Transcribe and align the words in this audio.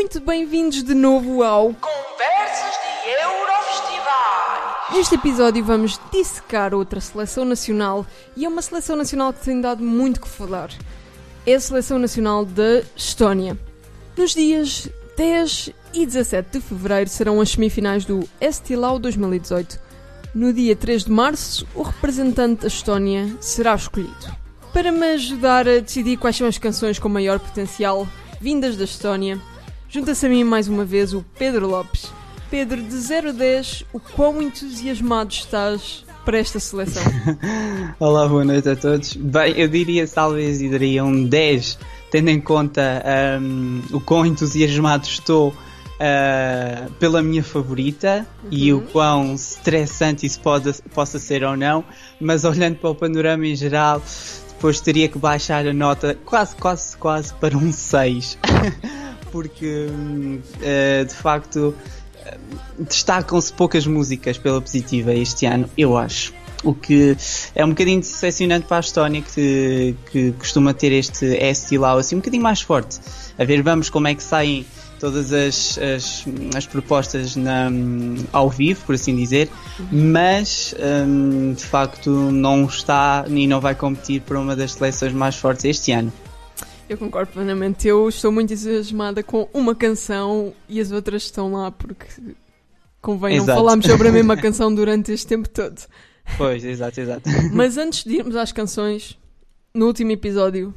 muito 0.00 0.18
bem-vindos 0.18 0.82
de 0.82 0.94
novo 0.94 1.42
ao 1.42 1.74
Conversas 1.74 2.72
de 3.04 3.10
Eurofestivais. 3.22 4.94
Neste 4.94 5.14
episódio 5.14 5.62
vamos 5.62 6.00
dissecar 6.10 6.72
outra 6.72 7.02
seleção 7.02 7.44
nacional 7.44 8.06
e 8.34 8.46
é 8.46 8.48
uma 8.48 8.62
seleção 8.62 8.96
nacional 8.96 9.30
que 9.30 9.44
tem 9.44 9.60
dado 9.60 9.84
muito 9.84 10.22
que 10.22 10.26
falar. 10.26 10.70
É 11.46 11.52
a 11.52 11.60
seleção 11.60 11.98
nacional 11.98 12.46
da 12.46 12.82
Estónia. 12.96 13.58
Nos 14.16 14.32
dias 14.32 14.88
10 15.18 15.70
e 15.92 16.06
17 16.06 16.48
de 16.50 16.60
fevereiro 16.62 17.10
serão 17.10 17.38
as 17.38 17.50
semifinais 17.50 18.06
do 18.06 18.26
Estilau 18.40 18.98
2018. 18.98 19.78
No 20.34 20.50
dia 20.50 20.74
3 20.74 21.04
de 21.04 21.10
março, 21.10 21.68
o 21.74 21.82
representante 21.82 22.62
da 22.62 22.68
Estónia 22.68 23.36
será 23.38 23.74
escolhido. 23.74 24.34
Para 24.72 24.90
me 24.92 25.08
ajudar 25.10 25.68
a 25.68 25.78
decidir 25.78 26.16
quais 26.16 26.36
são 26.36 26.48
as 26.48 26.56
canções 26.56 26.98
com 26.98 27.10
maior 27.10 27.38
potencial 27.38 28.08
vindas 28.40 28.78
da 28.78 28.84
Estónia, 28.84 29.38
junta-se 29.90 30.24
a 30.24 30.28
mim 30.28 30.44
mais 30.44 30.68
uma 30.68 30.84
vez 30.84 31.12
o 31.12 31.24
Pedro 31.36 31.66
Lopes. 31.66 32.12
Pedro, 32.48 32.82
de 32.82 32.96
0 32.96 33.28
a 33.28 33.32
10, 33.32 33.84
o 33.92 34.00
quão 34.00 34.40
entusiasmado 34.40 35.32
estás 35.32 36.04
para 36.24 36.38
esta 36.38 36.58
seleção? 36.58 37.02
Olá, 37.98 38.26
boa 38.26 38.44
noite 38.44 38.68
a 38.68 38.76
todos. 38.76 39.14
Bem, 39.14 39.52
eu 39.56 39.68
diria, 39.68 40.06
talvez, 40.06 40.58
diria 40.58 41.04
um 41.04 41.24
10, 41.24 41.78
tendo 42.10 42.28
em 42.28 42.40
conta 42.40 43.04
um, 43.40 43.82
o 43.92 44.00
quão 44.00 44.26
entusiasmado 44.26 45.06
estou 45.06 45.50
uh, 45.50 46.90
pela 46.98 47.22
minha 47.22 47.42
favorita 47.42 48.26
uhum. 48.42 48.48
e 48.50 48.72
o 48.72 48.80
quão 48.80 49.34
estressante 49.34 50.26
isso 50.26 50.40
pode, 50.40 50.72
possa 50.92 51.20
ser 51.20 51.44
ou 51.44 51.56
não, 51.56 51.84
mas 52.20 52.44
olhando 52.44 52.76
para 52.76 52.90
o 52.90 52.94
panorama 52.94 53.46
em 53.46 53.54
geral, 53.54 54.02
depois 54.48 54.80
teria 54.80 55.08
que 55.08 55.18
baixar 55.18 55.66
a 55.66 55.72
nota 55.72 56.18
quase, 56.24 56.56
quase, 56.56 56.96
quase 56.96 57.32
para 57.34 57.56
um 57.56 57.72
6. 57.72 58.38
Porque, 59.30 59.86
uh, 59.88 61.04
de 61.04 61.14
facto, 61.14 61.74
uh, 61.76 62.84
destacam-se 62.84 63.52
poucas 63.52 63.86
músicas 63.86 64.38
pela 64.38 64.60
positiva 64.60 65.14
este 65.14 65.46
ano, 65.46 65.68
eu 65.76 65.96
acho. 65.96 66.32
O 66.62 66.74
que 66.74 67.16
é 67.54 67.64
um 67.64 67.70
bocadinho 67.70 68.00
decepcionante 68.00 68.66
para 68.66 68.76
a 68.76 68.80
Estónia, 68.80 69.22
que, 69.22 69.96
que 70.10 70.32
costuma 70.32 70.74
ter 70.74 70.92
este 70.92 71.24
estilo 71.26 71.86
assim 71.86 72.16
um 72.16 72.18
bocadinho 72.18 72.42
mais 72.42 72.60
forte. 72.60 73.00
A 73.38 73.44
ver, 73.44 73.62
vamos 73.62 73.88
como 73.88 74.08
é 74.08 74.14
que 74.14 74.22
saem 74.22 74.66
todas 75.00 75.32
as, 75.32 75.78
as, 75.78 76.24
as 76.54 76.66
propostas 76.66 77.34
na, 77.34 77.70
ao 78.30 78.50
vivo, 78.50 78.84
por 78.84 78.94
assim 78.94 79.16
dizer, 79.16 79.48
mas 79.90 80.74
um, 80.78 81.54
de 81.54 81.64
facto 81.64 82.10
não 82.10 82.66
está 82.66 83.24
e 83.26 83.46
não 83.46 83.60
vai 83.60 83.74
competir 83.74 84.20
para 84.20 84.38
uma 84.38 84.54
das 84.54 84.72
seleções 84.72 85.14
mais 85.14 85.34
fortes 85.34 85.64
este 85.64 85.90
ano. 85.90 86.12
Eu 86.90 86.98
concordo 86.98 87.30
plenamente. 87.30 87.86
Eu 87.86 88.08
estou 88.08 88.32
muito 88.32 88.52
entusiasmada 88.52 89.22
com 89.22 89.48
uma 89.54 89.76
canção 89.76 90.52
e 90.68 90.80
as 90.80 90.90
outras 90.90 91.22
estão 91.22 91.52
lá 91.52 91.70
porque 91.70 92.04
convém 93.00 93.36
exato. 93.36 93.46
não 93.46 93.56
falarmos 93.58 93.86
sobre 93.86 94.08
a 94.08 94.12
mesma 94.12 94.36
canção 94.36 94.74
durante 94.74 95.12
este 95.12 95.24
tempo 95.28 95.48
todo. 95.48 95.80
Pois, 96.36 96.64
exato, 96.64 97.00
exato. 97.00 97.30
Mas 97.54 97.76
antes 97.76 98.02
de 98.02 98.16
irmos 98.16 98.34
às 98.34 98.50
canções, 98.50 99.16
no 99.72 99.86
último 99.86 100.10
episódio, 100.10 100.74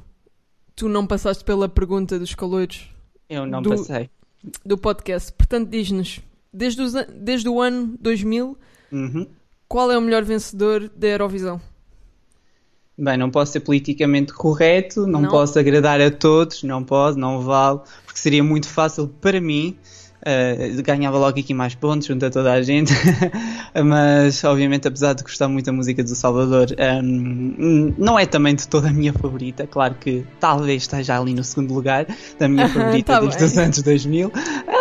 tu 0.76 0.88
não 0.88 1.08
passaste 1.08 1.44
pela 1.44 1.68
pergunta 1.68 2.20
dos 2.20 2.36
calores 2.36 2.88
eu 3.28 3.48
não 3.48 3.64
do, 3.64 3.72
passei. 3.72 4.08
Do 4.64 4.78
podcast. 4.78 5.34
Portanto, 5.34 5.68
diz-nos, 5.68 6.20
desde, 6.54 6.84
desde 7.12 7.50
o 7.50 7.60
ano 7.60 7.98
2000, 8.00 8.56
uhum. 8.92 9.28
qual 9.68 9.92
é 9.92 9.98
o 9.98 10.02
melhor 10.02 10.24
vencedor 10.24 10.92
da 10.96 11.08
Eurovisão? 11.08 11.60
Bem, 12.98 13.18
não 13.18 13.32
posso 13.32 13.54
ser 13.54 13.62
politicamente 13.62 14.34
correto, 14.34 15.08
não, 15.08 15.22
não, 15.22 15.30
posso 15.30 15.58
agradar 15.58 16.00
a 16.00 16.12
todos, 16.12 16.62
não 16.62 16.84
posso, 16.84 17.18
não 17.18 17.42
vale, 17.42 17.80
porque 18.06 18.20
seria 18.20 18.44
muito 18.44 18.68
fácil 18.68 19.08
para 19.08 19.42
mim 19.42 19.76
Uh, 20.26 20.82
ganhava 20.82 21.18
logo 21.18 21.38
aqui 21.38 21.54
mais 21.54 21.76
pontos 21.76 22.08
junto 22.08 22.26
a 22.26 22.30
toda 22.30 22.54
a 22.54 22.62
gente, 22.62 22.94
mas 23.86 24.42
obviamente, 24.46 24.88
apesar 24.88 25.14
de 25.14 25.22
gostar 25.22 25.50
muito 25.50 25.66
da 25.66 25.74
música 25.74 26.02
do 26.02 26.16
Salvador, 26.16 26.68
um, 27.04 27.94
não 27.98 28.18
é 28.18 28.26
também 28.26 28.56
de 28.56 28.66
toda 28.66 28.88
a 28.88 28.94
minha 28.94 29.12
favorita. 29.12 29.68
Claro 29.68 29.96
que 29.96 30.26
talvez 30.40 30.84
esteja 30.84 31.20
ali 31.20 31.34
no 31.34 31.44
segundo 31.44 31.74
lugar 31.74 32.08
da 32.40 32.48
minha 32.48 32.68
favorita 32.70 33.14
tá 33.14 33.20
desde 33.20 33.44
os 33.44 33.58
anos 33.58 33.82
2000, 33.82 34.32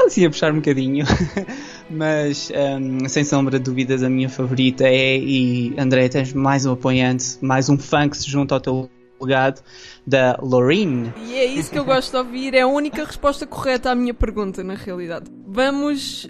assim 0.07 0.25
a 0.27 0.31
puxar 0.31 0.53
um 0.53 0.57
bocadinho. 0.57 1.05
mas 1.91 2.51
um, 2.55 3.09
sem 3.09 3.25
sombra 3.25 3.59
de 3.59 3.65
dúvidas, 3.65 4.03
a 4.03 4.09
minha 4.09 4.29
favorita 4.29 4.85
é. 4.85 5.19
E 5.19 5.75
André, 5.77 6.09
tens 6.09 6.33
mais 6.33 6.65
um 6.67 6.73
apoiante, 6.73 7.37
mais 7.41 7.69
um 7.69 7.77
fã 7.77 8.09
que 8.09 8.17
se 8.17 8.31
junta 8.31 8.55
ao 8.55 8.61
teu 8.61 8.91
legado 9.23 9.63
da 10.07 10.39
Loreen. 10.43 11.13
E 11.27 11.35
é 11.35 11.45
isso 11.45 11.71
que 11.71 11.79
eu 11.79 11.85
gosto 11.85 12.11
de 12.11 12.17
ouvir, 12.17 12.55
é 12.55 12.63
a 12.63 12.67
única 12.67 13.05
resposta 13.05 13.47
correta 13.47 13.91
à 13.91 13.95
minha 13.95 14.15
pergunta, 14.15 14.63
na 14.63 14.75
realidade. 14.75 15.31
Vamos 15.47 16.29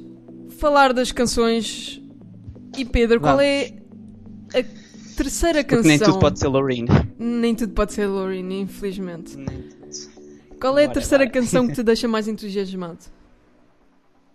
falar 0.58 0.92
das 0.92 1.10
canções. 1.12 2.00
E 2.76 2.84
Pedro, 2.84 3.20
Vamos. 3.20 3.36
qual 3.36 3.40
é 3.40 3.72
a 4.54 4.64
terceira 5.16 5.64
canção? 5.64 5.82
Porque 5.82 5.88
nem 5.88 5.98
tudo 5.98 6.18
pode 6.18 6.38
ser 6.38 6.48
Loreen. 6.48 6.86
Nem 7.18 7.54
tudo 7.54 7.72
pode 7.72 7.92
ser 7.92 8.06
Loreen, 8.06 8.60
infelizmente. 8.60 9.36
Qual 10.60 10.78
é 10.78 10.84
a 10.84 10.88
terceira 10.88 11.28
canção 11.28 11.66
que 11.66 11.74
te 11.74 11.82
deixa 11.84 12.06
mais 12.06 12.28
entusiasmado? 12.28 13.00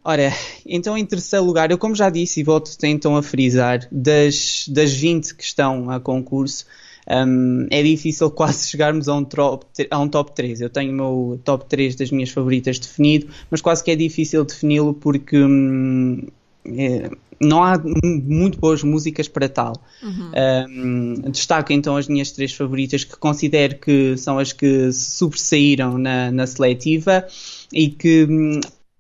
Ora, 0.03 0.31
então 0.66 0.97
em 0.97 1.06
terceiro 1.06 1.44
lugar, 1.44 1.69
eu 1.69 1.78
como 1.78 1.94
já 1.94 2.09
disse 2.09 2.39
e 2.39 2.44
volto 2.44 2.72
então 2.84 3.18
a 3.18 3.22
frisar, 3.22 3.88
das, 3.91 4.66
das 4.69 4.94
20 4.94 5.35
que 5.35 5.44
estão 5.44 5.89
a 5.89 6.00
concurso, 6.00 6.66
um, 7.09 7.68
é 7.69 7.81
difícil 7.81 8.29
quase 8.31 8.68
chegarmos 8.69 9.07
a 9.07 9.16
um, 9.16 9.23
top, 9.23 9.66
a 9.90 10.00
um 10.00 10.07
top 10.07 10.34
3. 10.34 10.62
Eu 10.62 10.69
tenho 10.69 10.91
o 10.91 10.95
meu 10.95 11.40
top 11.44 11.66
3 11.66 11.95
das 11.95 12.12
minhas 12.12 12.29
favoritas 12.29 12.79
definido, 12.79 13.28
mas 13.50 13.62
quase 13.62 13.84
que 13.84 13.91
é 13.91 13.95
difícil 13.95 14.44
defini-lo 14.44 14.94
porque 14.94 15.38
hum, 15.38 16.22
é, 16.66 17.09
não 17.40 17.63
há 17.63 17.78
muito 18.03 18.59
boas 18.59 18.84
músicas 18.84 19.28
para 19.28 19.47
tal. 19.47 19.73
Uhum. 20.03 20.31
Um, 20.69 21.31
destaco 21.31 21.72
então 21.72 21.95
as 21.95 22.07
minhas 22.07 22.31
três 22.31 22.53
favoritas 22.53 23.03
que 23.03 23.16
considero 23.18 23.78
que 23.78 24.18
são 24.18 24.39
as 24.39 24.51
que 24.51 24.91
sobressaíram 24.91 25.97
na, 25.97 26.31
na 26.31 26.47
seletiva 26.47 27.25
e 27.72 27.89
que 27.89 28.25
hum, 28.29 28.59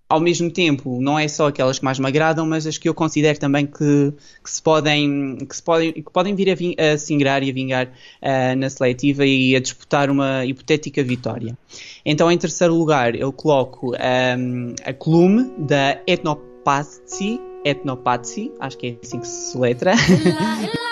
ao 0.09 0.19
mesmo 0.21 0.49
tempo, 0.49 1.01
não 1.01 1.19
é 1.19 1.27
só 1.27 1.47
aquelas 1.47 1.79
que 1.79 1.85
mais 1.85 1.99
me 1.99 2.07
agradam, 2.07 2.45
mas 2.45 2.65
as 2.65 2.77
que 2.77 2.87
eu 2.87 2.93
considero 2.93 3.37
também 3.37 3.65
que, 3.65 4.13
que 4.43 4.49
se 4.49 4.61
podem 4.61 5.37
que 5.37 5.55
se 5.55 5.61
podem 5.61 5.91
que 5.91 6.11
podem 6.11 6.33
vir 6.33 6.49
a, 6.49 6.55
ving, 6.55 6.75
a 6.79 6.97
singrar 6.97 7.43
e 7.43 7.49
a 7.49 7.53
vingar 7.53 7.87
uh, 7.87 8.55
na 8.57 8.69
seletiva 8.69 9.25
e 9.25 9.55
a 9.55 9.59
disputar 9.59 10.09
uma 10.09 10.45
hipotética 10.45 11.03
vitória. 11.03 11.57
Então, 12.05 12.31
em 12.31 12.37
terceiro 12.37 12.73
lugar, 12.73 13.15
eu 13.15 13.33
coloco 13.33 13.91
um, 13.91 13.95
ehm, 13.95 14.75
a 14.85 14.93
Clume 14.93 15.51
da 15.57 15.99
Etnopatsi, 16.07 17.41
Etnopatsi, 17.65 18.51
acho 18.59 18.77
que 18.77 18.87
é 18.87 18.95
assim 19.03 19.19
que 19.19 19.27
se 19.27 19.57
letra. 19.57 19.93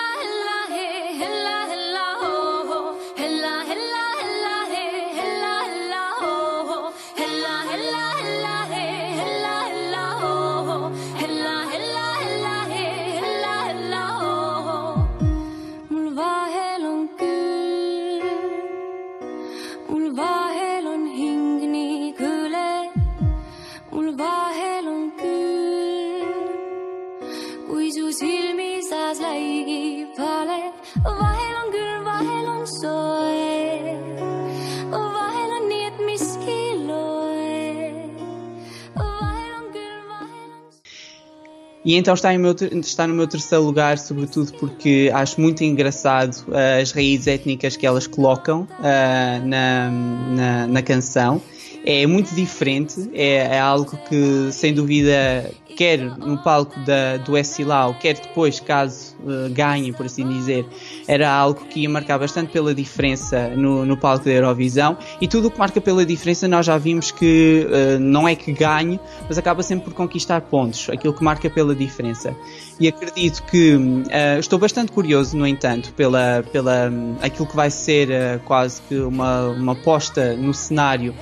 E 41.86 41.94
então 41.94 42.14
está, 42.14 42.36
meu, 42.36 42.52
está, 42.80 43.06
no 43.06 43.14
meu 43.14 43.28
terceiro 43.28 43.62
lugar, 43.62 43.96
sobretudo 43.96 44.52
porque 44.54 45.08
acho 45.14 45.40
muito 45.40 45.62
engraçado 45.62 46.34
uh, 46.48 46.82
as 46.82 46.90
raízes 46.90 47.28
étnicas 47.28 47.76
que 47.76 47.86
elas 47.86 48.08
colocam 48.08 48.62
uh, 48.62 49.46
na, 49.46 49.88
na, 49.88 50.66
na, 50.66 50.82
canção. 50.82 51.40
É 51.84 52.04
muito 52.04 52.34
diferente, 52.34 53.08
é, 53.14 53.36
é, 53.36 53.60
algo 53.60 53.96
que 54.08 54.50
sem 54.50 54.74
dúvida 54.74 55.48
quer 55.76 55.98
no 56.00 56.38
palco 56.38 56.78
da, 56.80 57.18
do 57.18 57.36
Estilau, 57.36 57.94
quer 57.94 58.14
depois, 58.14 58.58
caso 58.58 59.14
uh, 59.20 59.52
ganhe, 59.52 59.92
por 59.92 60.06
assim 60.06 60.26
dizer, 60.26 60.66
era 61.06 61.30
algo 61.30 61.66
que 61.66 61.80
ia 61.80 61.90
marcar 61.90 62.18
bastante 62.18 62.50
pela 62.50 62.74
diferença 62.74 63.48
no, 63.50 63.84
no 63.84 63.96
palco 63.96 64.24
da 64.24 64.30
Eurovisão. 64.32 64.96
E 65.20 65.28
tudo 65.28 65.48
o 65.48 65.50
que 65.50 65.58
marca 65.58 65.80
pela 65.80 66.04
diferença, 66.04 66.48
nós 66.48 66.64
já 66.64 66.78
vimos 66.78 67.10
que 67.10 67.66
uh, 67.68 68.00
não 68.00 68.26
é 68.26 68.34
que 68.34 68.52
ganhe, 68.52 68.98
mas 69.28 69.36
acaba 69.36 69.62
sempre 69.62 69.84
por 69.84 69.94
conquistar 69.94 70.40
pontos, 70.40 70.88
aquilo 70.88 71.12
que 71.12 71.22
marca 71.22 71.50
pela 71.50 71.74
diferença. 71.74 72.34
E 72.80 72.88
acredito 72.88 73.42
que 73.44 73.74
uh, 73.74 74.38
estou 74.38 74.58
bastante 74.58 74.90
curioso, 74.92 75.36
no 75.36 75.46
entanto, 75.46 75.92
pela, 75.92 76.42
pela 76.50 76.88
um, 76.88 77.16
aquilo 77.20 77.46
que 77.46 77.56
vai 77.56 77.70
ser 77.70 78.40
quase 78.44 78.80
que 78.82 78.96
uma, 78.98 79.48
uma 79.48 79.74
posta 79.74 80.34
no 80.34 80.54
cenário 80.54 81.14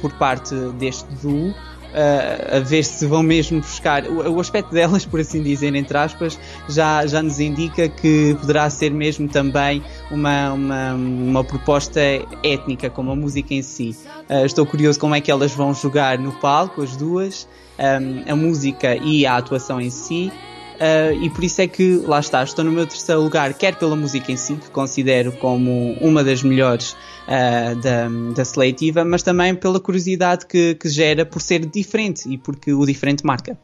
por 0.00 0.12
parte 0.12 0.54
deste 0.78 1.06
duo. 1.22 1.54
Uh, 1.96 2.56
a 2.56 2.60
ver 2.60 2.84
se 2.84 3.06
vão 3.06 3.22
mesmo 3.22 3.60
buscar. 3.60 4.04
O, 4.06 4.34
o, 4.34 4.40
aspecto 4.40 4.72
delas, 4.72 5.06
por 5.06 5.18
assim 5.20 5.42
dizer, 5.42 5.74
entre 5.74 5.96
aspas, 5.96 6.38
já, 6.68 7.06
já 7.06 7.22
nos 7.22 7.40
indica 7.40 7.88
que 7.88 8.36
poderá 8.40 8.68
ser 8.68 8.90
mesmo 8.90 9.26
também 9.28 9.82
uma, 10.10 10.52
uma, 10.52 10.94
uma 10.94 11.44
proposta 11.44 12.00
étnica, 12.42 12.90
como 12.90 13.10
a 13.10 13.16
música 13.16 13.54
em 13.54 13.62
si. 13.62 13.96
Uh, 14.28 14.44
estou 14.44 14.66
curioso 14.66 15.00
como 15.00 15.14
é 15.14 15.20
que 15.20 15.30
elas 15.30 15.52
vão 15.52 15.72
jogar 15.72 16.18
no 16.18 16.32
palco, 16.32 16.82
as 16.82 16.96
duas, 16.96 17.48
um, 17.78 18.30
a 18.30 18.36
música 18.36 18.94
e 18.96 19.24
a 19.24 19.36
atuação 19.36 19.80
em 19.80 19.90
si. 19.90 20.30
Uh, 20.76 21.24
e 21.24 21.30
por 21.30 21.42
isso 21.42 21.62
é 21.62 21.66
que, 21.66 22.02
lá 22.04 22.20
está, 22.20 22.42
estou 22.42 22.62
no 22.62 22.70
meu 22.70 22.86
terceiro 22.86 23.22
lugar, 23.22 23.54
quer 23.54 23.76
pela 23.76 23.96
música 23.96 24.30
em 24.30 24.36
si, 24.36 24.56
que 24.56 24.68
considero 24.70 25.32
como 25.32 25.96
uma 26.02 26.22
das 26.22 26.42
melhores 26.42 26.94
uh, 27.26 27.80
da, 27.80 28.08
da 28.34 28.44
seletiva, 28.44 29.04
mas 29.04 29.22
também 29.22 29.54
pela 29.54 29.80
curiosidade 29.80 30.46
que, 30.46 30.74
que 30.74 30.88
gera 30.88 31.26
por 31.26 31.40
ser 31.40 31.66
diferente 31.66 32.28
e 32.28 32.38
porque 32.38 32.72
o 32.72 32.84
diferente 32.86 33.24
marca. 33.24 33.58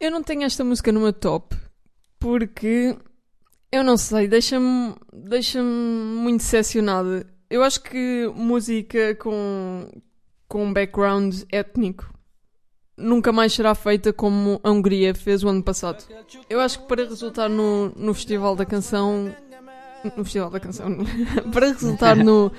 Eu 0.00 0.10
não 0.10 0.22
tenho 0.22 0.42
esta 0.42 0.64
música 0.64 0.90
meu 0.92 1.12
top, 1.12 1.56
porque 2.18 2.96
eu 3.70 3.84
não 3.84 3.96
sei, 3.96 4.26
deixa-me 4.28 4.94
deixa 5.12 5.62
muito 5.62 6.38
decepcionada. 6.38 7.26
Eu 7.48 7.62
acho 7.62 7.82
que 7.82 8.30
música 8.34 9.14
com, 9.16 9.88
com 10.48 10.64
um 10.64 10.72
background 10.72 11.42
étnico 11.50 12.12
nunca 12.96 13.32
mais 13.32 13.52
será 13.52 13.74
feita 13.74 14.12
como 14.12 14.60
a 14.62 14.70
Hungria 14.70 15.14
fez 15.14 15.42
o 15.42 15.48
ano 15.48 15.62
passado. 15.62 16.04
Eu 16.48 16.60
acho 16.60 16.80
que 16.80 16.86
para 16.86 17.04
resultar 17.04 17.48
no, 17.48 17.90
no 17.96 18.14
Festival 18.14 18.54
da 18.54 18.64
Canção. 18.64 19.34
No 20.16 20.24
Festival 20.24 20.50
da 20.50 20.60
Canção. 20.60 20.98
para 21.52 21.68
resultar 21.68 22.16
no, 22.16 22.50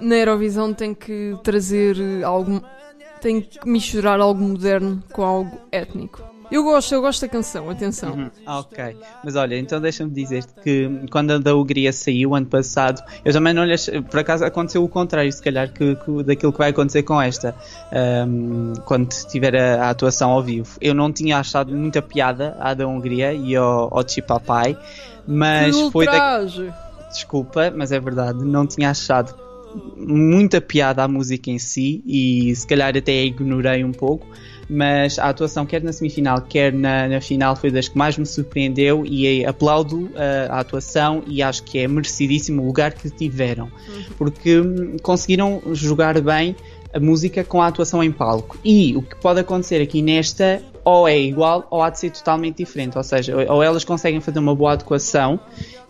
na 0.00 0.16
Eurovisão 0.16 0.72
tem 0.74 0.94
que 0.94 1.36
trazer 1.42 1.96
algo. 2.24 2.62
tem 3.20 3.40
que 3.40 3.58
misturar 3.66 4.20
algo 4.20 4.42
moderno 4.42 5.02
com 5.12 5.22
algo 5.22 5.58
étnico. 5.70 6.31
Eu 6.52 6.62
gosto, 6.62 6.94
eu 6.94 7.00
gosto 7.00 7.22
da 7.22 7.28
canção, 7.28 7.70
atenção. 7.70 8.12
Uhum. 8.12 8.30
Ah, 8.44 8.58
ok. 8.58 8.94
Mas 9.24 9.36
olha, 9.36 9.58
então 9.58 9.80
deixa-me 9.80 10.10
dizer 10.10 10.44
que 10.62 10.86
quando 11.10 11.30
a 11.30 11.38
da 11.38 11.56
Hungria 11.56 11.90
saiu 11.94 12.34
ano 12.34 12.44
passado, 12.44 13.02
eu 13.24 13.32
também 13.32 13.54
não 13.54 13.64
lhe 13.64 13.72
achei, 13.72 14.02
por 14.02 14.20
acaso 14.20 14.44
aconteceu 14.44 14.84
o 14.84 14.88
contrário, 14.88 15.32
se 15.32 15.42
calhar, 15.42 15.72
que, 15.72 15.96
que 15.96 16.22
daquilo 16.22 16.52
que 16.52 16.58
vai 16.58 16.68
acontecer 16.68 17.04
com 17.04 17.20
esta, 17.20 17.54
um, 18.28 18.74
quando 18.84 19.08
tiver 19.30 19.56
a, 19.56 19.86
a, 19.86 19.90
atuação 19.90 20.30
ao 20.30 20.42
vivo. 20.42 20.76
Eu 20.78 20.92
não 20.92 21.10
tinha 21.10 21.38
achado 21.38 21.74
muita 21.74 22.02
piada 22.02 22.54
à 22.60 22.74
da 22.74 22.86
Hungria 22.86 23.32
e 23.32 23.56
ao, 23.56 23.88
ao 23.96 24.06
Chipapai, 24.06 24.76
mas 25.26 25.74
que 25.74 25.90
foi 25.90 26.04
da... 26.04 26.44
Desculpa, 27.10 27.72
mas 27.74 27.92
é 27.92 27.98
verdade, 27.98 28.44
não 28.44 28.66
tinha 28.66 28.90
achado 28.90 29.34
muita 29.96 30.60
piada 30.60 31.02
à 31.02 31.08
música 31.08 31.50
em 31.50 31.58
si 31.58 32.02
e 32.06 32.54
se 32.54 32.66
calhar 32.66 32.94
até 32.94 33.12
a 33.12 33.24
ignorei 33.24 33.82
um 33.84 33.92
pouco 33.92 34.26
mas 34.72 35.18
a 35.18 35.28
atuação, 35.28 35.66
quer 35.66 35.82
na 35.82 35.92
semifinal, 35.92 36.40
quer 36.40 36.72
na, 36.72 37.06
na 37.06 37.20
final, 37.20 37.54
foi 37.54 37.70
das 37.70 37.88
que 37.88 37.98
mais 37.98 38.16
me 38.16 38.24
surpreendeu 38.24 39.04
e 39.04 39.44
aplaudo 39.44 40.04
uh, 40.06 40.50
a 40.50 40.60
atuação 40.60 41.22
e 41.26 41.42
acho 41.42 41.62
que 41.62 41.78
é 41.78 41.86
merecidíssimo 41.86 42.62
o 42.62 42.66
lugar 42.66 42.92
que 42.92 43.10
tiveram, 43.10 43.64
uhum. 43.66 44.04
porque 44.16 44.60
hum, 44.60 44.96
conseguiram 45.02 45.60
jogar 45.72 46.18
bem 46.20 46.56
a 46.92 46.98
música 46.98 47.44
com 47.44 47.60
a 47.60 47.66
atuação 47.66 48.02
em 48.02 48.10
palco. 48.10 48.58
E 48.64 48.96
o 48.96 49.02
que 49.02 49.16
pode 49.16 49.40
acontecer 49.40 49.80
aqui 49.80 50.02
nesta 50.02 50.62
ou 50.84 51.06
é 51.06 51.18
igual 51.18 51.66
ou 51.70 51.82
há 51.82 51.90
de 51.90 51.98
ser 51.98 52.10
totalmente 52.10 52.58
diferente. 52.58 52.96
Ou 52.96 53.04
seja, 53.04 53.34
ou 53.50 53.62
elas 53.62 53.84
conseguem 53.84 54.20
fazer 54.20 54.38
uma 54.38 54.54
boa 54.54 54.72
adequação 54.72 55.38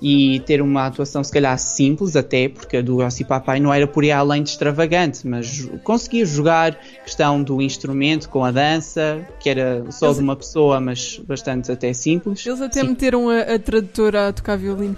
e 0.00 0.40
ter 0.40 0.60
uma 0.60 0.86
atuação 0.86 1.22
se 1.22 1.32
calhar 1.32 1.56
simples 1.58 2.16
até, 2.16 2.48
porque 2.48 2.78
a 2.78 2.82
do 2.82 2.96
Rossi 2.96 3.24
Papai 3.24 3.60
não 3.60 3.72
era 3.72 3.86
por 3.86 4.02
aí 4.02 4.10
além 4.10 4.42
de 4.42 4.50
extravagante, 4.50 5.26
mas 5.26 5.68
conseguia 5.84 6.26
jogar 6.26 6.74
questão 7.04 7.42
do 7.42 7.62
instrumento 7.62 8.28
com 8.28 8.44
a 8.44 8.50
dança, 8.50 9.24
que 9.38 9.48
era 9.48 9.84
só 9.90 10.06
Eles... 10.06 10.16
de 10.16 10.22
uma 10.22 10.34
pessoa, 10.34 10.80
mas 10.80 11.20
bastante 11.26 11.70
até 11.70 11.92
simples. 11.92 12.44
Eles 12.44 12.60
até 12.60 12.80
Sim. 12.80 12.88
meteram 12.88 13.28
a, 13.30 13.40
a 13.42 13.58
tradutora 13.58 14.28
a 14.28 14.32
tocar 14.32 14.56
violino. 14.56 14.96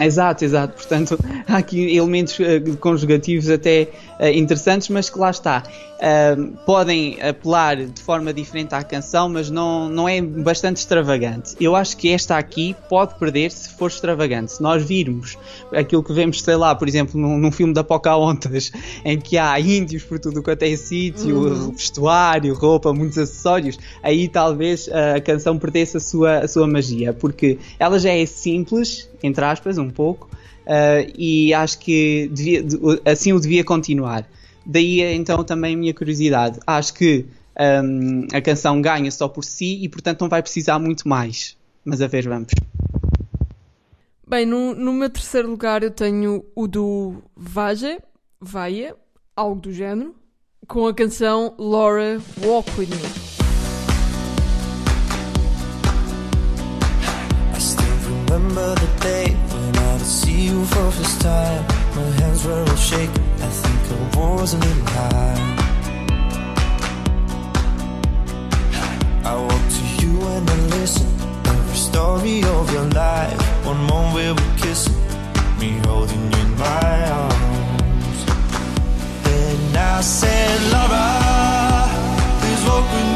Exato, 0.00 0.44
exato. 0.44 0.74
Portanto, 0.74 1.18
há 1.46 1.58
aqui 1.58 1.94
elementos 1.94 2.38
uh, 2.38 2.76
conjugativos 2.78 3.50
até 3.50 3.88
uh, 4.18 4.26
interessantes, 4.26 4.88
mas 4.88 5.10
que 5.10 5.18
lá 5.18 5.30
está. 5.30 5.62
Uh, 6.02 6.56
podem 6.66 7.22
apelar 7.22 7.76
de 7.76 8.02
forma 8.02 8.32
diferente 8.32 8.74
à 8.74 8.82
canção, 8.82 9.28
mas 9.28 9.50
não, 9.50 9.88
não 9.88 10.08
é 10.08 10.20
bastante 10.20 10.78
extravagante. 10.78 11.54
Eu 11.60 11.76
acho 11.76 11.96
que 11.96 12.10
esta 12.10 12.36
aqui 12.36 12.74
pode 12.88 13.16
perder 13.18 13.50
se 13.52 13.68
for 13.68 13.88
extravagante. 13.88 14.52
Se 14.52 14.62
nós 14.62 14.82
virmos 14.82 15.36
aquilo 15.72 16.02
que 16.02 16.12
vemos, 16.12 16.42
sei 16.42 16.56
lá, 16.56 16.74
por 16.74 16.88
exemplo, 16.88 17.20
num, 17.20 17.38
num 17.38 17.52
filme 17.52 17.74
da 17.74 17.84
Pocahontas, 17.84 18.72
em 19.04 19.20
que 19.20 19.36
há 19.36 19.60
índios 19.60 20.02
por 20.02 20.18
tudo 20.18 20.42
quanto 20.42 20.62
é 20.62 20.74
sítio, 20.74 21.36
uhum. 21.36 21.70
vestuário, 21.72 22.54
roupa, 22.54 22.92
muitos 22.92 23.18
acessórios, 23.18 23.78
aí 24.02 24.26
talvez 24.26 24.88
a 24.88 25.20
canção 25.20 25.58
perdesse 25.58 25.98
a 25.98 26.00
sua, 26.00 26.38
a 26.38 26.48
sua 26.48 26.66
magia, 26.66 27.12
porque 27.12 27.58
ela 27.78 27.98
já 27.98 28.10
é 28.10 28.26
simples, 28.26 29.08
entre 29.22 29.44
aspas, 29.44 29.78
um 29.78 29.90
pouco, 29.90 30.28
uh, 30.66 31.12
e 31.16 31.52
acho 31.54 31.78
que 31.78 32.30
devia, 32.32 32.64
assim 33.04 33.32
o 33.32 33.40
devia 33.40 33.64
continuar. 33.64 34.26
Daí 34.64 35.00
então 35.14 35.42
também 35.44 35.74
a 35.74 35.78
minha 35.78 35.94
curiosidade. 35.94 36.60
Acho 36.66 36.94
que 36.94 37.26
um, 37.84 38.26
a 38.32 38.40
canção 38.40 38.80
ganha 38.80 39.10
só 39.10 39.28
por 39.28 39.44
si 39.44 39.82
e 39.82 39.88
portanto 39.88 40.20
não 40.20 40.28
vai 40.28 40.42
precisar 40.42 40.78
muito 40.78 41.08
mais. 41.08 41.56
Mas 41.84 42.00
a 42.00 42.06
ver, 42.06 42.28
vamos. 42.28 42.52
Bem, 44.26 44.46
no, 44.46 44.74
no 44.74 44.92
meu 44.92 45.10
terceiro 45.10 45.50
lugar 45.50 45.82
eu 45.82 45.90
tenho 45.90 46.44
o 46.54 46.66
do 46.66 47.16
Vaje, 47.36 47.98
Vaia, 48.40 48.96
algo 49.36 49.60
do 49.60 49.72
género, 49.72 50.14
com 50.66 50.86
a 50.86 50.94
canção 50.94 51.54
Laura 51.58 52.20
Walk 52.42 52.70
With 52.78 52.86
Me. 52.86 53.31
Remember 58.54 58.80
the 58.80 59.00
day 59.00 59.32
when 59.32 59.76
I 59.76 59.92
would 59.94 60.02
see 60.02 60.42
you 60.48 60.64
for 60.66 60.84
the 60.84 60.92
first 60.92 61.20
time. 61.20 61.64
My 61.96 62.02
hands 62.20 62.44
were 62.44 62.64
all 62.68 62.76
shaking, 62.76 63.24
I 63.40 63.48
think 63.48 63.80
I 63.92 64.18
was 64.18 64.54
a 64.54 64.58
little 64.58 64.86
high. 64.86 65.38
I 69.24 69.34
walk 69.36 69.64
to 69.76 69.84
you 70.00 70.12
and 70.34 70.50
I 70.50 70.56
listen. 70.76 71.08
Every 71.46 71.76
story 71.76 72.42
of 72.44 72.72
your 72.72 72.88
life. 72.90 73.40
One 73.64 73.82
moment 73.86 74.14
we 74.16 74.32
were 74.32 74.56
kissing, 74.58 75.00
me 75.58 75.70
holding 75.86 76.24
you 76.32 76.38
in 76.38 76.50
my 76.58 77.10
arms. 77.10 78.18
Then 79.24 79.76
I 79.76 80.00
said, 80.02 80.60
Laura, 80.72 81.08
please 82.40 82.62
walk 82.68 82.86
with 82.92 83.06
me 83.06 83.11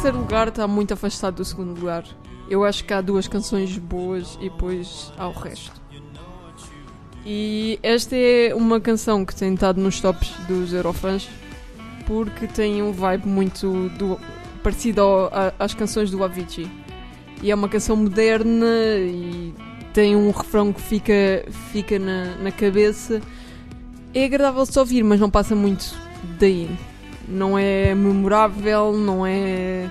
terceiro 0.00 0.18
lugar 0.18 0.48
está 0.48 0.66
muito 0.66 0.94
afastado 0.94 1.34
do 1.34 1.44
segundo 1.44 1.78
lugar. 1.78 2.04
Eu 2.48 2.64
acho 2.64 2.82
que 2.86 2.94
há 2.94 3.02
duas 3.02 3.28
canções 3.28 3.76
boas 3.76 4.38
e 4.40 4.48
depois 4.48 5.12
há 5.18 5.28
o 5.28 5.32
resto. 5.32 5.78
E 7.26 7.78
esta 7.82 8.16
é 8.16 8.54
uma 8.54 8.80
canção 8.80 9.26
que 9.26 9.36
tem 9.36 9.52
estado 9.52 9.78
nos 9.78 10.00
tops 10.00 10.30
dos 10.48 10.72
Eurofans 10.72 11.28
porque 12.06 12.46
tem 12.46 12.82
um 12.82 12.92
vibe 12.92 13.28
muito 13.28 13.90
do, 13.90 14.18
parecido 14.62 15.02
ao, 15.02 15.26
a, 15.26 15.52
às 15.58 15.74
canções 15.74 16.10
do 16.10 16.24
Avicii. 16.24 16.70
E 17.42 17.50
é 17.50 17.54
uma 17.54 17.68
canção 17.68 17.94
moderna 17.94 18.66
e 18.96 19.54
tem 19.92 20.16
um 20.16 20.30
refrão 20.30 20.72
que 20.72 20.80
fica, 20.80 21.44
fica 21.72 21.98
na, 21.98 22.36
na 22.36 22.50
cabeça. 22.50 23.20
É 24.14 24.24
agradável 24.24 24.62
de 24.62 24.72
se 24.72 24.78
ouvir, 24.78 25.04
mas 25.04 25.20
não 25.20 25.28
passa 25.28 25.54
muito 25.54 25.94
daí 26.38 26.70
não 27.30 27.58
é 27.58 27.94
memorável, 27.94 28.92
não 28.92 29.24
é 29.24 29.88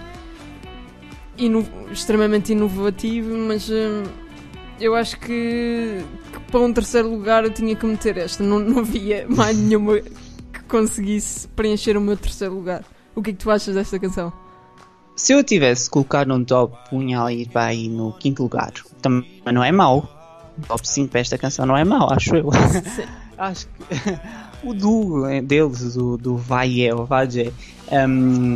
ino 1.37 1.65
extremamente 1.91 2.51
inovativo, 2.51 3.35
mas 3.37 3.69
uh, 3.69 4.03
eu 4.79 4.93
acho 4.93 5.17
que, 5.19 6.03
que, 6.31 6.39
para 6.51 6.59
um 6.59 6.73
terceiro 6.73 7.09
lugar 7.09 7.43
eu 7.45 7.51
tinha 7.51 7.75
que 7.75 7.85
meter 7.85 8.17
esta. 8.17 8.43
Não, 8.43 8.59
não 8.59 8.79
havia 8.79 9.25
mais 9.27 9.57
nenhuma 9.59 9.99
que 9.99 10.63
conseguisse 10.67 11.47
preencher 11.49 11.95
o 11.97 12.01
meu 12.01 12.17
terceiro 12.17 12.53
lugar. 12.53 12.83
O 13.15 13.23
que 13.23 13.31
é 13.31 13.33
que 13.33 13.39
tu 13.39 13.49
achas 13.49 13.73
desta 13.73 13.97
canção? 13.97 14.31
Se 15.15 15.33
eu 15.33 15.43
tivesse 15.43 15.89
colocar 15.89 16.25
num 16.25 16.43
top, 16.43 16.77
punha 16.89 17.21
ali 17.21 17.49
aí 17.53 17.89
no 17.89 18.13
quinto 18.13 18.43
lugar. 18.43 18.71
Também 19.01 19.41
não 19.51 19.63
é 19.63 19.71
mau. 19.71 20.07
top 20.67 20.87
5 20.87 21.09
para 21.09 21.19
esta 21.19 21.37
canção 21.37 21.65
não 21.65 21.75
é 21.75 21.83
mau, 21.83 22.11
acho 22.11 22.35
eu. 22.35 22.49
acho 23.37 23.67
que 23.67 24.48
o 24.63 24.73
duo 24.73 25.25
é, 25.25 25.41
deles, 25.41 25.93
do, 25.93 26.17
do 26.17 26.35
Vaie 26.37 26.91
ou 26.91 27.05
Vaje, 27.05 27.51
um, 27.91 28.53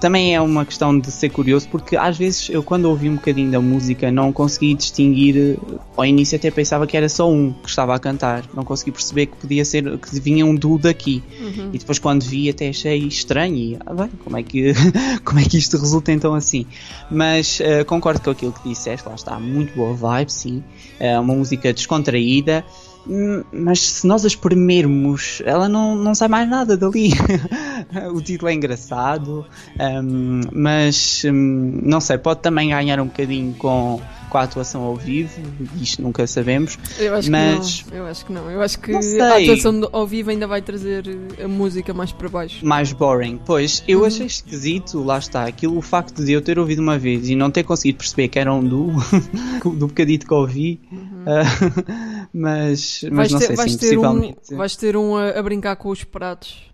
também 0.00 0.34
é 0.34 0.40
uma 0.40 0.64
questão 0.64 0.98
de 0.98 1.10
ser 1.10 1.28
curioso, 1.28 1.68
porque 1.68 1.96
às 1.96 2.16
vezes 2.16 2.48
eu, 2.48 2.62
quando 2.62 2.86
ouvi 2.86 3.10
um 3.10 3.16
bocadinho 3.16 3.50
da 3.50 3.60
música, 3.60 4.10
não 4.10 4.32
consegui 4.32 4.74
distinguir. 4.74 5.58
Ao 5.96 6.06
início, 6.06 6.36
até 6.36 6.50
pensava 6.50 6.86
que 6.86 6.96
era 6.96 7.08
só 7.08 7.30
um 7.30 7.52
que 7.52 7.68
estava 7.68 7.94
a 7.94 7.98
cantar, 7.98 8.44
não 8.54 8.64
consegui 8.64 8.90
perceber 8.92 9.26
que 9.26 9.36
podia 9.36 9.64
ser 9.64 9.98
que 9.98 10.18
vinha 10.18 10.46
um 10.46 10.54
duo 10.54 10.78
daqui. 10.78 11.22
Uhum. 11.38 11.70
E 11.74 11.78
depois, 11.78 11.98
quando 11.98 12.22
vi, 12.22 12.48
até 12.48 12.70
achei 12.70 13.06
estranho. 13.06 13.56
E, 13.56 13.78
ah, 13.84 13.92
bem, 13.92 14.10
como 14.24 14.36
é 14.38 14.42
que, 14.42 14.72
como 15.24 15.40
é 15.40 15.44
que 15.44 15.58
isto 15.58 15.76
resulta 15.76 16.10
então 16.10 16.34
assim? 16.34 16.64
Mas 17.10 17.60
uh, 17.60 17.84
concordo 17.84 18.22
com 18.22 18.30
aquilo 18.30 18.52
que 18.52 18.66
disseste, 18.68 19.06
lá 19.06 19.14
está, 19.14 19.38
muito 19.38 19.74
boa 19.74 19.92
vibe, 19.94 20.32
sim, 20.32 20.64
é 20.98 21.18
uma 21.18 21.34
música 21.34 21.72
descontraída. 21.72 22.64
Hum, 23.10 23.42
mas 23.52 23.80
se 23.80 24.06
nós 24.06 24.24
a 24.24 24.28
espremermos, 24.28 25.42
ela 25.44 25.68
não, 25.68 25.96
não 25.96 26.14
sai 26.14 26.28
mais 26.28 26.48
nada 26.48 26.76
dali. 26.76 27.10
o 28.14 28.22
título 28.22 28.48
é 28.48 28.54
engraçado, 28.54 29.44
um, 29.80 30.40
mas 30.52 31.24
um, 31.24 31.80
não 31.82 32.00
sei, 32.00 32.18
pode 32.18 32.40
também 32.40 32.68
ganhar 32.68 33.00
um 33.00 33.06
bocadinho 33.06 33.52
com 33.54 34.00
com 34.30 34.38
a 34.38 34.42
atuação 34.42 34.82
ao 34.82 34.96
vivo, 34.96 35.42
isto 35.80 36.00
nunca 36.00 36.26
sabemos. 36.26 36.78
Eu 36.98 37.14
acho 37.14 37.30
mas... 37.30 37.82
que 37.82 37.90
não, 37.90 37.98
eu 37.98 38.06
acho 38.06 38.24
que 38.24 38.32
não. 38.32 38.50
Eu 38.50 38.62
acho 38.62 38.78
que 38.78 38.94
a 38.94 39.36
atuação 39.36 39.88
ao 39.92 40.06
vivo 40.06 40.30
ainda 40.30 40.46
vai 40.46 40.62
trazer 40.62 41.04
a 41.42 41.48
música 41.48 41.92
mais 41.92 42.12
para 42.12 42.28
baixo. 42.28 42.64
Mais 42.64 42.92
boring. 42.92 43.38
Pois, 43.44 43.82
eu 43.86 44.00
uhum. 44.00 44.04
achei 44.06 44.26
esquisito, 44.26 45.02
lá 45.02 45.18
está, 45.18 45.44
aquilo, 45.44 45.76
o 45.76 45.82
facto 45.82 46.24
de 46.24 46.32
eu 46.32 46.40
ter 46.40 46.58
ouvido 46.58 46.80
uma 46.80 46.98
vez 46.98 47.28
e 47.28 47.34
não 47.34 47.50
ter 47.50 47.64
conseguido 47.64 47.98
perceber 47.98 48.28
que 48.28 48.38
era 48.38 48.54
um 48.54 48.62
do, 48.62 48.92
do 49.76 49.88
bocadito 49.88 50.26
que 50.26 50.32
ouvi, 50.32 50.80
uhum. 50.90 51.24
uh, 51.24 52.28
mas, 52.32 53.04
mas 53.10 53.32
não 53.32 53.38
ter, 53.40 53.46
sei, 53.48 53.56
vais 53.56 53.72
sim, 53.72 53.78
ter 53.78 53.98
um, 53.98 54.34
Vais 54.52 54.76
ter 54.76 54.96
um 54.96 55.16
a, 55.16 55.30
a 55.30 55.42
brincar 55.42 55.74
com 55.76 55.90
os 55.90 56.04
pratos 56.04 56.70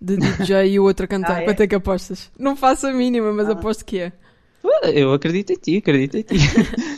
de 0.00 0.16
DJ 0.38 0.72
e 0.72 0.80
o 0.80 0.84
outro 0.84 1.04
a 1.04 1.08
cantar. 1.08 1.36
Ah, 1.36 1.42
é? 1.42 1.44
Quanto 1.44 1.60
é 1.60 1.66
que 1.66 1.74
apostas? 1.74 2.30
Não 2.38 2.56
faço 2.56 2.86
a 2.86 2.92
mínima, 2.92 3.32
mas 3.32 3.48
ah. 3.48 3.52
aposto 3.52 3.84
que 3.84 3.98
é. 3.98 4.12
Eu 4.92 5.12
acredito 5.12 5.52
em 5.52 5.56
ti, 5.56 5.76
acredito 5.78 6.16
em 6.16 6.22
ti. 6.22 6.36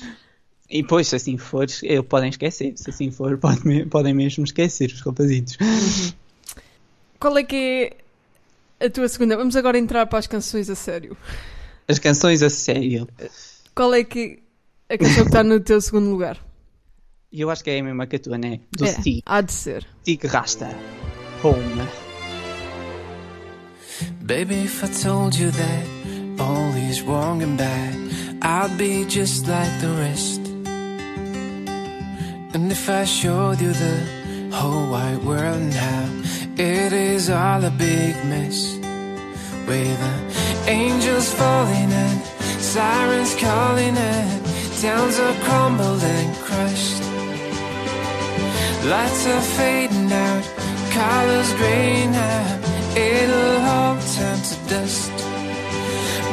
e 0.71 0.83
pois, 0.83 1.09
se 1.09 1.17
assim 1.17 1.37
for, 1.37 1.67
eu, 1.83 2.03
podem 2.05 2.31
esquecer. 2.31 2.73
Se 2.77 2.91
assim 2.91 3.11
for, 3.11 3.37
pode, 3.39 3.87
podem 3.87 4.15
mesmo 4.15 4.45
esquecer 4.45 4.91
os 4.91 5.01
rapazitos. 5.01 5.57
Uhum. 5.61 6.13
Qual 7.19 7.37
é 7.37 7.43
que 7.43 7.93
é 8.79 8.87
a 8.87 8.91
tua 8.91 9.09
segunda? 9.09 9.37
Vamos 9.37 9.57
agora 9.57 9.79
entrar 9.79 10.07
para 10.07 10.19
as 10.19 10.27
canções 10.27 10.71
a 10.71 10.75
sério. 10.75 11.17
As 11.87 11.99
canções 11.99 12.43
a 12.43 12.51
sério. 12.51 13.09
Qual 13.75 13.93
é 13.95 14.05
que 14.05 14.41
a 14.89 14.97
canção 14.97 15.23
que 15.23 15.29
está 15.31 15.43
no 15.43 15.59
teu 15.61 15.81
segundo 15.81 16.11
lugar? 16.11 16.39
Eu 17.33 17.51
acho 17.51 17.63
que 17.63 17.71
é 17.71 17.79
a 17.79 17.83
mesma 17.83 18.07
que 18.07 18.17
a 18.17 18.19
tua, 18.19 18.39
né? 18.39 18.61
Do 18.73 18.85
é, 18.85 18.93
Stig. 18.93 19.23
Há 19.27 19.41
de 19.41 19.53
ser. 19.53 19.87
Stig 20.03 20.27
Rasta. 20.27 20.69
Home. 21.43 21.87
Baby, 24.23 24.65
if 24.65 24.83
I 24.83 24.89
told 24.89 25.37
you 25.39 25.51
that 25.51 25.98
all 26.41 26.75
is 26.75 27.03
wrong 27.03 27.43
and 27.43 27.57
bad, 27.59 27.95
I'll 28.43 28.77
be 28.77 29.05
just 29.05 29.47
like 29.47 29.81
the 29.81 29.91
rest. 30.05 30.41
And 32.55 32.71
if 32.73 32.89
I 32.89 33.05
showed 33.05 33.61
you 33.61 33.73
the 33.73 34.51
whole 34.53 34.91
wide 34.91 35.23
world 35.25 35.57
and 35.57 35.73
how 35.73 36.05
it 36.57 36.93
is 36.93 37.31
all 37.31 37.65
a 37.65 37.71
big 37.71 38.15
mess, 38.27 38.77
with 39.67 40.01
angels 40.67 41.33
falling 41.35 41.93
and 41.93 42.23
sirens 42.61 43.35
calling 43.37 43.97
and 43.97 44.47
towns 44.81 45.19
are 45.19 45.35
crumbled 45.45 46.03
and 46.03 46.37
crushed. 46.39 47.03
Lights 48.85 49.27
are 49.27 49.47
fading 49.59 50.13
out, 50.13 50.45
colors 50.91 51.53
graying 51.55 52.15
out, 52.15 52.61
it'll 52.97 53.61
all 53.75 53.97
turn 54.15 54.39
to 54.49 54.57
dust 54.69 55.18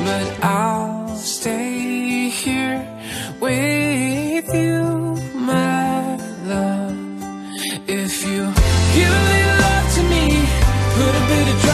but 0.06 0.44
I'll 0.44 1.16
stay 1.16 2.30
here 2.30 2.80
with 3.42 4.48
you, 4.54 4.84
my 5.34 6.16
love. 6.46 6.98
If 7.88 8.14
you 8.24 8.42
give 8.96 9.16
little 9.32 9.58
love 9.66 9.88
to 9.96 10.04
me, 10.14 10.26
put 10.98 11.14
a 11.22 11.24
bit 11.32 11.48
of 11.54 11.65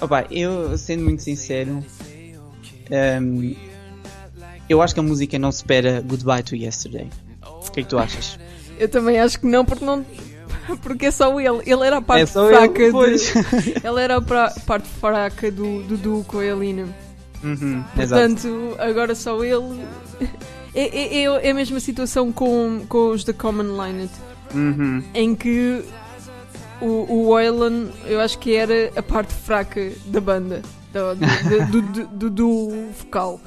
Opa, 0.00 0.26
eu 0.30 0.76
sendo 0.76 1.04
muito 1.04 1.22
sincero, 1.22 1.84
um, 3.22 3.54
eu 4.68 4.82
acho 4.82 4.94
que 4.94 5.00
a 5.00 5.02
música 5.02 5.38
não 5.38 5.50
supera 5.52 6.00
Goodbye 6.00 6.42
to 6.42 6.56
Yesterday. 6.56 7.08
O 7.42 7.70
que 7.70 7.80
é 7.80 7.82
que 7.82 7.88
tu 7.88 7.98
achas? 7.98 8.38
eu 8.78 8.88
também 8.88 9.18
acho 9.18 9.40
que 9.40 9.46
não, 9.46 9.64
porque 9.64 9.84
não. 9.84 10.04
Porque 10.82 11.06
é 11.06 11.10
só 11.12 11.38
ele. 11.38 11.62
Ele 11.64 11.86
era 11.86 11.98
a 11.98 12.02
parte 12.02 12.22
é 12.22 12.26
fraca 12.26 12.82
ele, 12.82 13.16
de, 13.16 13.86
Ele 13.86 14.00
era 14.00 14.16
a 14.16 14.20
pra, 14.20 14.52
parte 14.66 14.88
fraca 14.88 15.48
do, 15.48 15.82
do 15.84 15.96
duo 15.96 16.24
com 16.24 16.38
a 16.38 16.44
Elina. 16.44 16.88
Uhum, 17.44 17.84
Portanto, 17.94 18.48
exato. 18.48 18.76
agora 18.78 19.14
só 19.14 19.44
ele. 19.44 19.84
É, 20.78 20.82
é, 20.82 21.22
é, 21.22 21.46
é, 21.46 21.50
a 21.52 21.54
mesma 21.54 21.80
situação 21.80 22.30
com, 22.30 22.84
com 22.86 23.08
os 23.08 23.24
The 23.24 23.32
Common 23.32 23.82
Linet. 23.82 24.10
Uhum. 24.54 25.02
Em 25.14 25.34
que 25.34 25.82
o, 26.80 27.12
o 27.12 27.30
Waylon, 27.30 27.88
eu 28.06 28.20
acho 28.20 28.38
que 28.38 28.54
era 28.54 28.90
a 28.96 29.02
parte 29.02 29.32
fraca 29.32 29.92
da 30.06 30.20
banda, 30.20 30.62
do, 30.92 31.14
do, 31.70 31.82
do, 31.82 32.06
do, 32.06 32.30
do 32.30 32.90
vocal. 32.98 33.40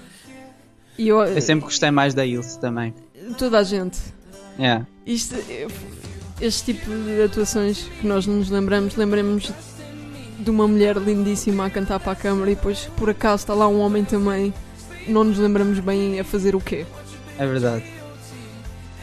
E 0.98 1.08
eu, 1.08 1.20
eu 1.24 1.42
sempre 1.42 1.66
gostei 1.66 1.92
mais 1.92 2.14
da 2.14 2.26
Ilse 2.26 2.60
também. 2.60 2.94
Toda 3.38 3.60
a 3.60 3.64
gente. 3.64 4.00
Yeah. 4.58 4.86
Isto, 5.06 5.36
este 6.42 6.74
tipo 6.74 6.90
de 6.92 7.24
atuações 7.24 7.84
que 8.00 8.06
nós 8.06 8.26
nos 8.26 8.50
lembramos, 8.50 8.96
lembramos 8.96 9.52
de 10.40 10.50
uma 10.50 10.68
mulher 10.68 10.98
lindíssima 10.98 11.66
a 11.66 11.70
cantar 11.70 12.00
para 12.00 12.14
a 12.14 12.16
câmara 12.16 12.52
e 12.52 12.56
depois 12.56 12.90
por 12.98 13.10
acaso 13.10 13.44
está 13.44 13.54
lá 13.54 13.68
um 13.68 13.80
homem 13.80 14.04
também. 14.04 14.54
Não 15.08 15.24
nos 15.24 15.38
lembramos 15.38 15.80
bem 15.80 16.20
a 16.20 16.24
fazer 16.24 16.56
o 16.56 16.62
quê? 16.62 16.86
É 17.38 17.46
verdade. 17.48 17.84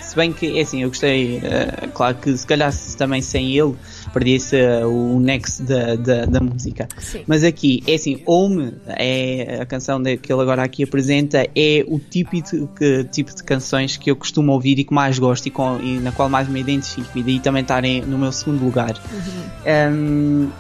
Se 0.00 0.14
bem 0.14 0.33
que, 0.33 0.59
é 0.59 0.62
assim, 0.62 0.83
eu 0.83 0.88
gostei, 0.88 1.38
uh, 1.38 1.90
claro 1.92 2.16
que 2.16 2.37
se 2.37 2.47
calhar 2.47 2.73
também 2.97 3.21
sem 3.21 3.56
ele 3.56 3.75
perdia-se 4.16 4.56
o 4.87 5.20
nexo 5.20 5.62
da, 5.62 5.94
da, 5.94 6.25
da 6.25 6.40
música. 6.40 6.88
Sim. 6.99 7.23
Mas 7.26 7.44
aqui, 7.44 7.82
é 7.87 7.96
assim, 7.96 8.23
Home, 8.25 8.73
é 8.87 9.58
a 9.61 9.66
canção 9.66 10.02
que 10.02 10.32
ele 10.32 10.40
agora 10.40 10.62
aqui 10.62 10.85
apresenta, 10.85 11.46
é 11.54 11.85
o 11.87 11.99
tipo 11.99 12.35
de, 12.40 12.66
que, 12.75 13.04
tipo 13.04 13.37
de 13.37 13.42
canções 13.42 13.99
que 13.99 14.11
eu 14.11 14.16
costumo 14.16 14.52
ouvir 14.52 14.78
e 14.78 14.85
que 14.85 14.94
mais 14.94 15.18
gosto 15.18 15.44
e, 15.44 15.50
com, 15.50 15.78
e 15.82 15.99
na 15.99 16.12
qual 16.12 16.30
mais 16.30 16.49
me 16.49 16.58
identifico, 16.58 17.18
e 17.18 17.23
daí 17.23 17.40
também 17.40 17.61
estarem 17.61 18.00
no 18.00 18.16
meu 18.16 18.32
segundo 18.32 18.64
lugar. 18.64 18.99
Uhum. 19.12 19.92
Um, 19.92 20.50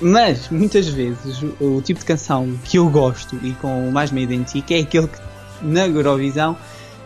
mas, 0.00 0.48
muitas 0.48 0.88
vezes, 0.88 1.40
o, 1.60 1.76
o 1.76 1.82
tipo 1.82 2.00
de 2.00 2.06
canção 2.06 2.52
que 2.64 2.78
eu 2.78 2.90
gosto 2.90 3.38
e 3.44 3.52
com 3.52 3.92
mais 3.92 4.10
me 4.10 4.24
identifico 4.24 4.72
é 4.72 4.80
aquele 4.80 5.06
que 5.06 5.18
na 5.62 5.86
Eurovisão 5.86 6.56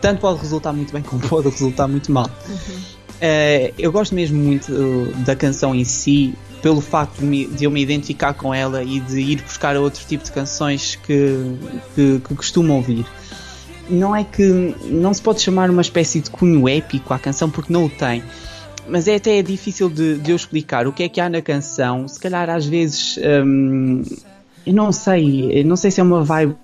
tanto 0.01 0.21
pode 0.21 0.39
resultar 0.41 0.73
muito 0.73 0.91
bem 0.91 1.03
como 1.03 1.21
pode 1.29 1.49
resultar 1.49 1.87
muito 1.87 2.11
mal. 2.11 2.29
Uhum. 2.49 3.02
Uh, 3.15 3.73
eu 3.77 3.91
gosto 3.91 4.13
mesmo 4.13 4.37
muito 4.37 4.71
da 5.25 5.35
canção 5.35 5.73
em 5.73 5.85
si, 5.85 6.33
pelo 6.61 6.81
facto 6.81 7.19
de, 7.19 7.25
me, 7.25 7.45
de, 7.45 7.65
eu 7.65 7.71
me 7.71 7.81
identificar 7.81 8.33
com 8.33 8.53
ela 8.53 8.83
e 8.83 8.99
de 8.99 9.19
ir 9.19 9.41
buscar 9.41 9.75
outro 9.77 10.05
tipo 10.05 10.23
de 10.23 10.31
canções 10.31 10.95
que, 10.95 11.57
que, 11.95 12.19
que 12.19 12.35
costumo 12.35 12.73
ouvir. 12.73 13.05
Não 13.89 14.15
é 14.15 14.23
que 14.23 14.75
não 14.85 15.13
se 15.13 15.21
pode 15.21 15.41
chamar 15.41 15.69
uma 15.69 15.81
espécie 15.81 16.21
de 16.21 16.29
cunho 16.29 16.67
épico 16.67 17.13
à 17.13 17.19
canção 17.19 17.49
porque 17.49 17.71
não 17.71 17.85
o 17.85 17.89
tem, 17.89 18.23
mas 18.87 19.07
é 19.07 19.15
até 19.15 19.41
difícil 19.41 19.89
de, 19.89 20.17
de 20.17 20.31
eu 20.31 20.35
explicar 20.35 20.87
o 20.87 20.93
que 20.93 21.03
é 21.03 21.09
que 21.09 21.19
há 21.19 21.29
na 21.29 21.41
canção. 21.41 22.07
Se 22.07 22.19
calhar 22.19 22.49
às 22.49 22.65
vezes 22.65 23.19
hum, 23.45 24.03
eu 24.65 24.73
não 24.73 24.91
sei, 24.91 25.59
eu 25.59 25.65
não 25.65 25.75
sei 25.75 25.91
se 25.91 25.99
é 25.99 26.03
uma 26.03 26.23
vibe 26.23 26.55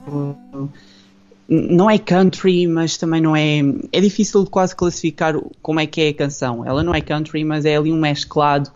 não 1.50 1.90
é 1.90 1.98
country, 1.98 2.68
mas 2.68 2.96
também 2.96 3.20
não 3.20 3.36
é. 3.36 3.60
É 3.92 4.00
difícil 4.00 4.44
de 4.44 4.50
quase 4.52 4.76
classificar 4.76 5.36
como 5.62 5.80
é 5.80 5.88
que 5.88 6.00
é 6.00 6.10
a 6.10 6.14
canção. 6.14 6.64
Ela 6.66 6.84
não 6.84 6.94
é 6.94 7.02
country, 7.02 7.44
mas 7.44 7.66
é 7.66 7.76
ali 7.76 7.92
um 7.92 8.00
mesclado 8.00 8.72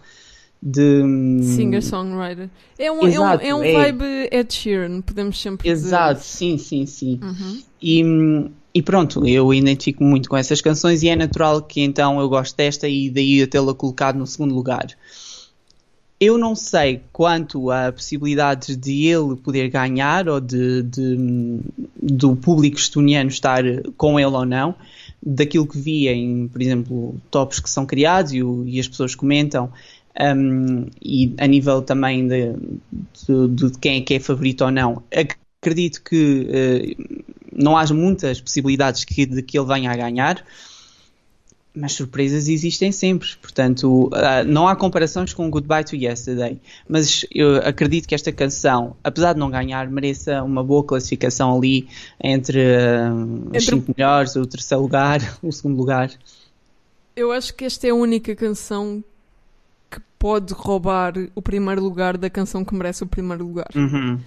de. 0.62 1.04
Singer-songwriter. 1.44 2.50
É 2.80 2.92
um, 2.92 3.06
Exato, 3.06 3.44
é 3.44 3.54
um, 3.54 3.58
é 3.58 3.62
um 3.62 3.64
é... 3.64 3.74
vibe 3.74 4.30
Ed 4.32 4.52
Sheeran, 4.52 5.02
podemos 5.02 5.40
sempre 5.40 5.70
Exato, 5.70 6.20
dizer. 6.20 6.26
sim, 6.26 6.58
sim, 6.58 6.86
sim. 6.88 7.20
Uhum. 7.22 7.62
E, 7.80 8.50
e 8.74 8.82
pronto, 8.82 9.28
eu 9.28 9.54
identifico 9.54 10.04
muito 10.04 10.28
com 10.28 10.36
essas 10.36 10.60
canções 10.60 11.04
e 11.04 11.10
é 11.10 11.16
natural 11.16 11.62
que 11.62 11.82
então 11.82 12.20
eu 12.20 12.28
gosto 12.28 12.58
desta 12.58 12.88
e 12.88 13.10
daí 13.10 13.40
eu 13.40 13.48
tê-la 13.48 13.76
colocado 13.76 14.18
no 14.18 14.26
segundo 14.26 14.56
lugar. 14.56 14.88
Eu 16.24 16.38
não 16.38 16.56
sei 16.56 17.02
quanto 17.12 17.70
a 17.70 17.92
possibilidades 17.92 18.78
de 18.78 19.08
ele 19.08 19.36
poder 19.36 19.70
ganhar 19.70 20.30
ou 20.30 20.40
de, 20.40 20.82
de 20.84 21.60
do 22.02 22.34
público 22.34 22.78
estoniano 22.78 23.30
estar 23.30 23.62
com 23.98 24.18
ele 24.18 24.30
ou 24.32 24.46
não. 24.46 24.74
Daquilo 25.22 25.68
que 25.68 25.78
vi 25.78 26.08
em, 26.08 26.48
por 26.48 26.62
exemplo, 26.62 27.22
tops 27.30 27.60
que 27.60 27.70
são 27.70 27.86
criados 27.86 28.32
e, 28.32 28.42
o, 28.42 28.66
e 28.66 28.80
as 28.80 28.88
pessoas 28.88 29.16
comentam, 29.16 29.70
um, 30.18 30.86
e 31.02 31.34
a 31.38 31.46
nível 31.46 31.82
também 31.82 32.26
de, 32.26 32.54
de, 33.28 33.48
de, 33.50 33.78
quem 33.80 33.98
é 33.98 34.02
que 34.02 34.14
é 34.14 34.20
favorito 34.20 34.64
ou 34.64 34.72
não, 34.72 35.04
acredito 35.62 36.02
que 36.04 36.48
uh, 36.48 37.24
não 37.54 37.76
haja 37.76 37.94
muitas 37.94 38.40
possibilidades 38.40 39.04
que, 39.04 39.26
de 39.26 39.42
que 39.42 39.58
ele 39.58 39.68
venha 39.68 39.92
a 39.92 39.96
ganhar 39.96 40.46
mas 41.76 41.94
surpresas 41.94 42.48
existem 42.48 42.92
sempre, 42.92 43.28
portanto, 43.42 44.08
uh, 44.08 44.44
não 44.46 44.68
há 44.68 44.76
comparações 44.76 45.34
com 45.34 45.50
Goodbye 45.50 45.84
to 45.84 45.96
Yesterday, 45.96 46.60
mas 46.88 47.26
eu 47.34 47.58
acredito 47.58 48.08
que 48.08 48.14
esta 48.14 48.32
canção, 48.32 48.96
apesar 49.04 49.34
de 49.34 49.40
não 49.40 49.50
ganhar, 49.50 49.90
mereça 49.90 50.44
uma 50.44 50.64
boa 50.64 50.84
classificação 50.84 51.58
ali 51.58 51.88
entre, 52.24 52.60
uh, 52.60 53.48
entre... 53.48 53.58
os 53.58 53.66
5 53.66 53.94
melhores, 53.98 54.36
o 54.36 54.46
terceiro 54.46 54.84
lugar, 54.84 55.20
o 55.42 55.52
segundo 55.52 55.78
lugar. 55.78 56.12
Eu 57.16 57.32
acho 57.32 57.54
que 57.56 57.66
esta 57.66 57.88
é 57.88 57.90
a 57.90 57.96
única 57.96 58.36
canção 58.36 59.04
que 59.90 60.00
pode 60.20 60.54
roubar 60.54 61.14
o 61.34 61.42
primeiro 61.42 61.82
lugar 61.82 62.18
da 62.18 62.30
canção 62.30 62.64
que 62.64 62.74
merece 62.76 63.04
o 63.04 63.08
primeiro 63.08 63.46
lugar. 63.46 63.70
Uhum. 63.76 64.20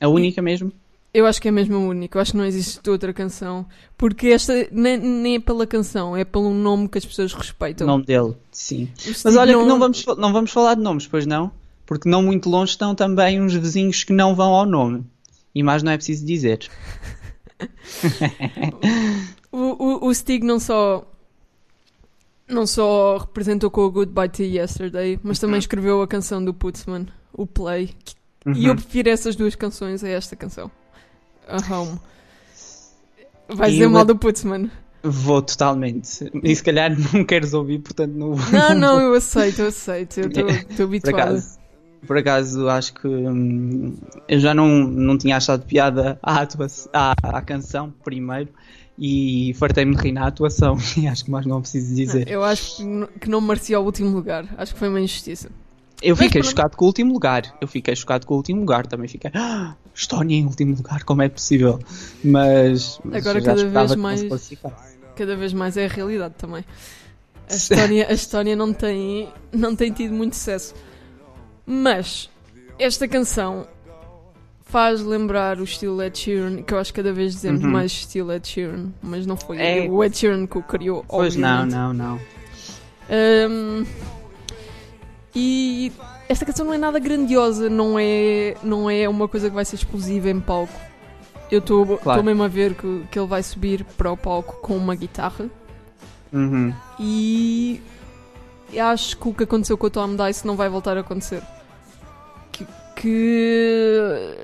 A 0.00 0.08
única 0.08 0.40
e... 0.40 0.44
mesmo? 0.44 0.72
Eu 1.18 1.26
acho 1.26 1.42
que 1.42 1.48
é 1.48 1.50
mesmo 1.50 1.74
a 1.74 1.78
única, 1.80 2.16
eu 2.16 2.22
acho 2.22 2.30
que 2.30 2.36
não 2.38 2.44
existe 2.44 2.88
outra 2.88 3.12
canção. 3.12 3.66
Porque 3.96 4.28
esta 4.28 4.68
nem, 4.70 4.96
nem 4.98 5.34
é 5.34 5.40
pela 5.40 5.66
canção, 5.66 6.16
é 6.16 6.24
pelo 6.24 6.54
nome 6.54 6.88
que 6.88 6.96
as 6.96 7.04
pessoas 7.04 7.32
respeitam. 7.32 7.88
O 7.88 7.90
nome 7.90 8.04
dele, 8.04 8.36
sim. 8.52 8.88
Mas 9.24 9.34
olha 9.34 9.52
não... 9.52 9.62
que 9.62 9.68
não 9.68 9.80
vamos, 9.80 10.06
não 10.16 10.32
vamos 10.32 10.52
falar 10.52 10.76
de 10.76 10.80
nomes, 10.80 11.08
pois 11.08 11.26
não? 11.26 11.50
Porque 11.84 12.08
não 12.08 12.22
muito 12.22 12.48
longe 12.48 12.70
estão 12.70 12.94
também 12.94 13.42
uns 13.42 13.52
vizinhos 13.52 14.04
que 14.04 14.12
não 14.12 14.36
vão 14.36 14.54
ao 14.54 14.64
nome. 14.64 15.04
E 15.52 15.60
mais 15.60 15.82
não 15.82 15.90
é 15.90 15.96
preciso 15.96 16.24
dizer. 16.24 16.68
o, 19.50 20.04
o, 20.06 20.06
o 20.06 20.14
Stig 20.14 20.44
não 20.44 20.60
só 20.60 21.04
não 22.46 22.64
só 22.64 23.16
representou 23.16 23.72
com 23.72 23.80
o 23.80 23.90
Goodbye 23.90 24.28
to 24.28 24.44
Yesterday, 24.44 25.18
mas 25.24 25.40
também 25.40 25.54
uhum. 25.54 25.58
escreveu 25.58 26.00
a 26.00 26.06
canção 26.06 26.44
do 26.44 26.54
Putzman, 26.54 27.08
o 27.32 27.44
Play. 27.44 27.90
Uhum. 28.46 28.52
E 28.52 28.66
eu 28.66 28.76
prefiro 28.76 29.08
essas 29.08 29.34
duas 29.34 29.56
canções 29.56 30.04
a 30.04 30.08
esta 30.08 30.36
canção 30.36 30.70
a 31.48 31.74
home. 31.74 31.98
Vais 33.48 33.72
dizer 33.72 33.88
mal 33.88 34.04
do 34.04 34.16
Putzman. 34.16 34.70
Vou 35.02 35.40
totalmente. 35.40 36.30
E 36.42 36.54
se 36.54 36.62
calhar 36.62 36.90
não 37.12 37.24
queres 37.24 37.54
ouvir, 37.54 37.78
portanto 37.78 38.12
não 38.12 38.34
vou. 38.34 38.52
Não, 38.52 38.74
não, 38.74 39.00
eu 39.02 39.14
aceito, 39.14 39.62
eu 39.62 39.68
aceito. 39.68 40.20
Eu 40.20 40.28
estou 40.28 40.84
habituada. 40.86 41.16
Por 41.16 41.20
acaso, 41.20 41.58
por 42.06 42.18
acaso 42.18 42.68
acho 42.68 42.94
que 42.94 43.08
hum, 43.08 43.96
eu 44.28 44.38
já 44.38 44.52
não, 44.52 44.68
não 44.68 45.16
tinha 45.16 45.36
achado 45.36 45.64
piada 45.64 46.18
à, 46.22 46.40
atuação, 46.40 46.90
à, 46.92 47.14
à 47.22 47.40
canção 47.40 47.92
primeiro 48.04 48.50
e 48.98 49.54
fartei-me 49.54 49.94
de 49.94 50.02
rir 50.02 50.12
na 50.12 50.26
atuação 50.26 50.76
e 50.96 51.06
acho 51.06 51.24
que 51.24 51.30
mais 51.30 51.46
não 51.46 51.60
preciso 51.60 51.94
dizer. 51.94 52.28
Eu 52.28 52.42
acho 52.42 52.82
que 53.20 53.30
não 53.30 53.40
merecia 53.40 53.78
o 53.78 53.84
último 53.84 54.10
lugar. 54.10 54.46
Acho 54.58 54.72
que 54.72 54.78
foi 54.78 54.88
uma 54.88 55.00
injustiça. 55.00 55.50
Eu 56.00 56.16
fiquei 56.16 56.40
Mas, 56.40 56.50
chocado 56.50 56.76
com 56.76 56.84
o 56.84 56.88
último 56.88 57.12
lugar. 57.12 57.42
Eu 57.60 57.66
fiquei 57.66 57.94
chocado 57.96 58.26
com 58.26 58.34
o 58.34 58.36
último 58.36 58.60
lugar. 58.60 58.86
Também 58.86 59.08
fiquei. 59.08 59.30
Ah, 59.34 59.74
Estónia 59.94 60.36
em 60.36 60.44
último 60.44 60.76
lugar, 60.76 61.02
como 61.02 61.22
é 61.22 61.28
possível? 61.28 61.80
Mas. 62.22 63.00
mas 63.04 63.26
Agora 63.26 63.42
cada 63.42 63.64
vez 63.64 63.94
mais. 63.96 64.22
Cada 65.16 65.36
vez 65.36 65.52
mais 65.52 65.76
é 65.76 65.86
a 65.86 65.88
realidade 65.88 66.34
também. 66.38 66.64
A 67.50 67.54
Estónia, 67.54 68.06
a 68.08 68.12
Estónia 68.12 68.54
não, 68.54 68.72
tem, 68.72 69.28
não 69.52 69.74
tem 69.74 69.90
tido 69.90 70.14
muito 70.14 70.36
sucesso. 70.36 70.74
Mas 71.66 72.30
esta 72.78 73.08
canção 73.08 73.66
faz 74.68 75.00
lembrar 75.02 75.58
o 75.58 75.64
estilo 75.64 76.02
Ed 76.02 76.16
Sheeran, 76.16 76.62
que 76.62 76.72
eu 76.72 76.78
acho 76.78 76.92
que 76.92 77.02
cada 77.02 77.12
vez 77.12 77.32
dizemos 77.32 77.64
uhum. 77.64 77.70
mais 77.70 77.90
estilo 77.90 78.32
Ed 78.32 78.46
Sheeran, 78.46 78.90
mas 79.02 79.26
não 79.26 79.36
foi 79.36 79.58
é... 79.58 79.88
o 79.88 80.04
Ed 80.04 80.16
Sheeran 80.16 80.46
que 80.46 80.58
o 80.58 80.62
criou. 80.62 81.04
Pois 81.08 81.34
obviamente. 81.34 81.72
não, 81.72 81.92
não, 81.92 82.16
não. 82.16 82.20
Um, 83.10 83.86
e 85.34 85.92
esta 86.28 86.44
canção 86.44 86.66
não 86.66 86.74
é 86.74 86.78
nada 86.78 86.98
grandiosa, 86.98 87.68
não 87.68 87.98
é, 87.98 88.56
não 88.62 88.90
é 88.90 89.08
uma 89.08 89.28
coisa 89.28 89.48
que 89.48 89.54
vai 89.54 89.64
ser 89.64 89.76
explosiva 89.76 90.28
em 90.28 90.40
palco. 90.40 90.72
Eu 91.50 91.60
estou 91.60 91.98
claro. 91.98 92.22
mesmo 92.22 92.42
a 92.42 92.48
ver 92.48 92.74
que, 92.74 93.04
que 93.10 93.18
ele 93.18 93.26
vai 93.26 93.42
subir 93.42 93.84
para 93.96 94.12
o 94.12 94.16
palco 94.16 94.60
com 94.60 94.76
uma 94.76 94.94
guitarra. 94.94 95.48
Uhum. 96.32 96.74
E 97.00 97.80
acho 98.78 99.16
que 99.16 99.28
o 99.28 99.34
que 99.34 99.44
aconteceu 99.44 99.78
com 99.78 99.86
o 99.86 99.90
Tom 99.90 100.14
Dice 100.14 100.46
não 100.46 100.56
vai 100.56 100.68
voltar 100.68 100.96
a 100.96 101.00
acontecer. 101.00 101.42
Que. 102.52 102.66
que... 102.96 104.36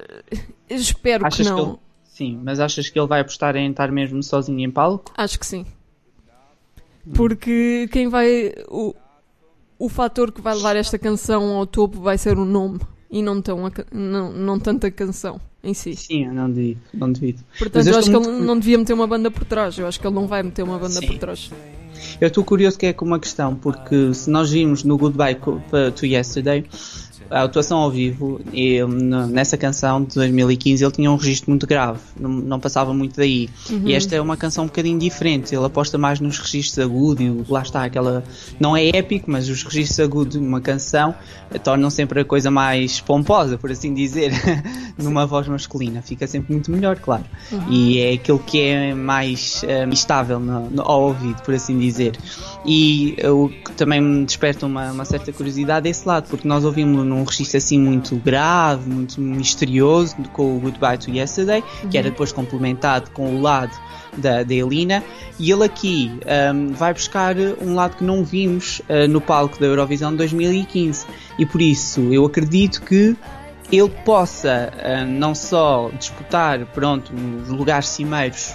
Espero 0.71 1.27
achas 1.27 1.47
que 1.47 1.53
não. 1.53 1.57
Que 1.57 1.71
ele... 1.71 1.79
Sim, 2.05 2.41
mas 2.43 2.61
achas 2.61 2.89
que 2.89 2.99
ele 2.99 3.09
vai 3.09 3.21
apostar 3.21 3.57
em 3.57 3.71
estar 3.71 3.91
mesmo 3.91 4.23
sozinho 4.23 4.61
em 4.61 4.71
palco? 4.71 5.13
Acho 5.17 5.39
que 5.39 5.45
sim. 5.45 5.67
Porque 7.13 7.89
quem 7.93 8.09
vai. 8.09 8.55
O, 8.69 8.95
o 9.79 9.89
fator 9.89 10.33
que 10.33 10.41
vai 10.41 10.55
levar 10.55 10.77
esta 10.77 10.99
canção 10.99 11.57
ao 11.57 11.67
topo 11.67 12.01
vai 12.01 12.19
ser 12.19 12.39
o 12.39 12.45
nome 12.45 12.81
e 13.11 13.23
não, 13.23 13.41
tão 13.41 13.67
a, 13.67 13.71
não, 13.93 14.33
não 14.33 14.59
tanto 14.59 14.87
a 14.87 14.91
canção 14.91 15.41
em 15.63 15.73
si. 15.73 15.95
Sim, 15.95 16.27
eu 16.27 16.33
não 16.33 16.51
devido. 16.51 16.81
Não 16.93 17.11
devido. 17.11 17.43
Portanto, 17.59 17.87
eu, 17.87 17.93
eu 17.93 17.99
acho 17.99 18.11
muito... 18.11 18.29
que 18.29 18.35
ele 18.35 18.45
não 18.45 18.59
devia 18.59 18.79
meter 18.79 18.93
uma 18.93 19.07
banda 19.07 19.31
por 19.31 19.45
trás. 19.45 19.79
Eu 19.79 19.87
acho 19.87 20.01
que 20.01 20.07
ele 20.07 20.15
não 20.15 20.27
vai 20.27 20.43
meter 20.43 20.63
uma 20.63 20.79
banda 20.79 21.01
Sim. 21.01 21.07
por 21.07 21.19
trás. 21.19 21.51
Eu 22.21 22.29
estou 22.29 22.45
curioso 22.45 22.79
que 22.79 22.87
é 22.87 22.93
com 22.93 23.05
uma 23.05 23.19
questão, 23.19 23.55
porque 23.55 24.13
se 24.13 24.29
nós 24.29 24.51
vimos 24.51 24.85
no 24.85 24.99
Goodbye 24.99 25.37
to 25.95 26.05
Yesterday, 26.07 26.65
a 27.31 27.43
atuação 27.43 27.79
ao 27.79 27.91
vivo, 27.91 28.41
e, 28.53 28.83
nessa 28.85 29.57
canção 29.57 30.03
de 30.03 30.15
2015 30.15 30.85
ele 30.85 30.93
tinha 30.93 31.11
um 31.11 31.17
registro 31.17 31.51
muito 31.51 31.67
grave, 31.67 32.01
não, 32.19 32.31
não 32.31 32.61
passava 32.61 32.93
muito 32.93 33.17
daí. 33.17 33.49
Uhum. 33.71 33.83
E 33.87 33.95
esta 33.95 34.15
é 34.15 34.21
uma 34.21 34.37
canção 34.37 34.65
um 34.65 34.67
bocadinho 34.67 34.99
diferente, 34.99 35.55
ele 35.55 35.65
aposta 35.65 35.99
mais 35.99 36.21
nos 36.21 36.39
registros 36.39 36.79
agudos, 36.79 37.25
e 37.25 37.45
lá 37.49 37.63
está 37.63 37.85
aquela. 37.85 38.25
Não 38.61 38.77
é 38.77 38.89
épico, 38.89 39.31
mas 39.31 39.49
os 39.49 39.63
registros 39.63 40.01
agudos 40.01 40.39
de 40.39 40.39
uma 40.39 40.61
canção 40.61 41.15
tornam 41.63 41.91
sempre 41.91 42.21
a 42.21 42.25
coisa 42.25 42.51
mais 42.51 43.01
pomposa, 43.01 43.57
por 43.59 43.71
assim 43.71 43.95
dizer, 43.95 44.33
numa 44.99 45.27
voz 45.27 45.49
masculina. 45.49 46.03
Fica 46.03 46.27
sempre 46.27 46.53
muito 46.53 46.71
melhor, 46.71 46.97
claro. 46.97 47.25
Uhum. 47.51 47.71
E 47.71 47.99
é 47.99 48.13
aquilo 48.13 48.39
que 48.39 48.61
é 48.61 48.95
mais 48.95 49.63
um, 49.65 49.91
estável 49.91 50.41
no, 50.41 50.71
no, 50.71 50.83
ao 50.83 51.03
ouvido, 51.03 51.43
por 51.43 51.55
assim 51.55 51.79
dizer. 51.79 52.19
E 52.67 53.17
o 53.25 53.49
que 53.49 53.73
também 53.73 54.01
me 54.01 54.25
desperta 54.25 54.65
uma, 54.65 54.91
uma 54.91 55.05
certa 55.05 55.33
curiosidade 55.33 55.87
é 55.87 55.91
esse 55.91 56.07
lado, 56.09 56.29
porque 56.29 56.49
nós 56.49 56.65
ouvimos 56.65 57.05
num 57.05 57.23
registro 57.23 57.59
assim 57.59 57.79
muito 57.79 58.17
grave, 58.17 58.89
muito 58.89 59.21
misterioso, 59.21 60.17
com 60.33 60.57
o 60.57 60.61
Goodbye 60.61 60.97
to 60.97 61.11
Yesterday, 61.11 61.63
uhum. 61.83 61.91
que 61.91 61.99
era 61.99 62.11
depois 62.11 62.33
complementado 62.33 63.11
com 63.11 63.37
o 63.37 63.41
lado 63.41 63.73
da, 64.17 64.43
da 64.43 64.55
Elina, 64.55 65.03
e 65.39 65.51
ele 65.51 65.65
aqui 65.65 66.11
um, 66.55 66.73
vai 66.73 66.95
buscar 66.95 67.37
um 67.61 67.75
lado 67.75 67.97
que 67.97 68.05
não 68.05 68.25
vimos 68.25 68.81
uh, 68.81 69.09
no 69.09 69.21
palco 69.21 69.59
da 69.59 69.67
Eurovisão 69.67 70.11
de 70.13 70.19
2015, 70.19 71.07
e 71.39 71.45
por 71.45 71.61
isso 71.61 72.01
eu 72.13 72.25
acredito 72.25 72.81
que 72.83 73.17
ele 73.73 73.91
possa 74.05 74.73
uh, 74.73 75.07
não 75.07 75.35
só 75.35 75.91
disputar 75.99 76.65
pronto, 76.67 77.13
os 77.43 77.49
lugares 77.49 77.89
cimeiros 77.89 78.55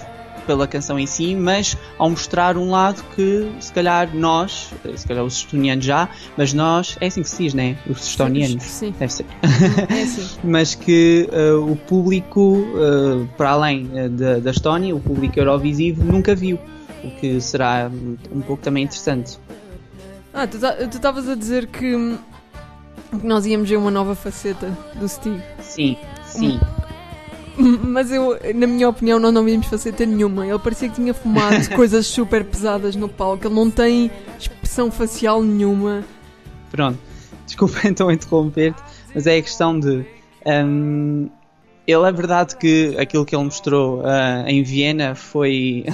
pela 0.50 0.66
canção 0.66 0.98
em 0.98 1.06
si, 1.06 1.36
mas 1.36 1.76
ao 1.96 2.10
mostrar 2.10 2.56
um 2.56 2.70
lado 2.70 3.04
que 3.14 3.48
se 3.60 3.72
calhar 3.72 4.10
nós, 4.12 4.72
se 4.96 5.06
calhar 5.06 5.24
os 5.24 5.36
estonianos 5.36 5.84
já, 5.84 6.08
mas 6.36 6.52
nós, 6.52 6.96
é 7.00 7.06
assim 7.06 7.22
que 7.22 7.30
se 7.30 7.44
diz, 7.44 7.54
né? 7.54 7.78
Os 7.88 8.04
estonianos. 8.04 8.64
Sim. 8.64 8.92
Deve 8.98 9.12
ser. 9.12 9.26
É 9.88 10.02
assim. 10.02 10.38
mas 10.42 10.74
que 10.74 11.28
uh, 11.32 11.70
o 11.70 11.76
público, 11.76 12.40
uh, 12.40 13.28
para 13.36 13.50
além 13.50 13.88
da, 14.10 14.40
da 14.40 14.50
Estónia, 14.50 14.94
o 14.94 14.98
público 14.98 15.38
eurovisivo 15.38 16.02
nunca 16.02 16.34
viu. 16.34 16.58
O 17.04 17.10
que 17.12 17.40
será 17.40 17.88
um 18.32 18.40
pouco 18.40 18.60
também 18.60 18.84
interessante. 18.84 19.38
Ah, 20.34 20.48
tu 20.48 20.56
estavas 20.56 21.28
a 21.28 21.36
dizer 21.36 21.68
que, 21.68 22.18
que 23.20 23.26
nós 23.26 23.46
íamos 23.46 23.68
ver 23.68 23.76
uma 23.76 23.90
nova 23.90 24.16
faceta 24.16 24.76
do 24.96 25.08
Steve. 25.08 25.40
Sim, 25.60 25.96
sim. 26.24 26.58
Mas 27.82 28.10
eu, 28.10 28.38
na 28.54 28.66
minha 28.66 28.88
opinião, 28.88 29.18
nós 29.18 29.32
não 29.32 29.44
vimos 29.44 29.66
faceta 29.66 30.04
nenhuma. 30.06 30.46
Ele 30.46 30.58
parecia 30.58 30.88
que 30.88 30.94
tinha 30.94 31.14
fumado 31.14 31.68
coisas 31.74 32.06
super 32.06 32.44
pesadas 32.44 32.96
no 32.96 33.08
palco. 33.08 33.46
Ele 33.46 33.54
não 33.54 33.70
tem 33.70 34.10
expressão 34.38 34.90
facial 34.90 35.42
nenhuma. 35.42 36.04
Pronto. 36.70 36.98
Desculpa 37.46 37.80
então 37.88 38.10
interromper-te, 38.10 38.80
mas 39.14 39.26
é 39.26 39.36
a 39.36 39.42
questão 39.42 39.78
de. 39.78 40.04
Um, 40.46 41.28
ele 41.86 42.08
é 42.08 42.12
verdade 42.12 42.56
que 42.56 42.94
aquilo 42.96 43.24
que 43.24 43.34
ele 43.34 43.42
mostrou 43.42 44.00
uh, 44.00 44.46
em 44.46 44.62
Viena 44.62 45.16
foi 45.16 45.84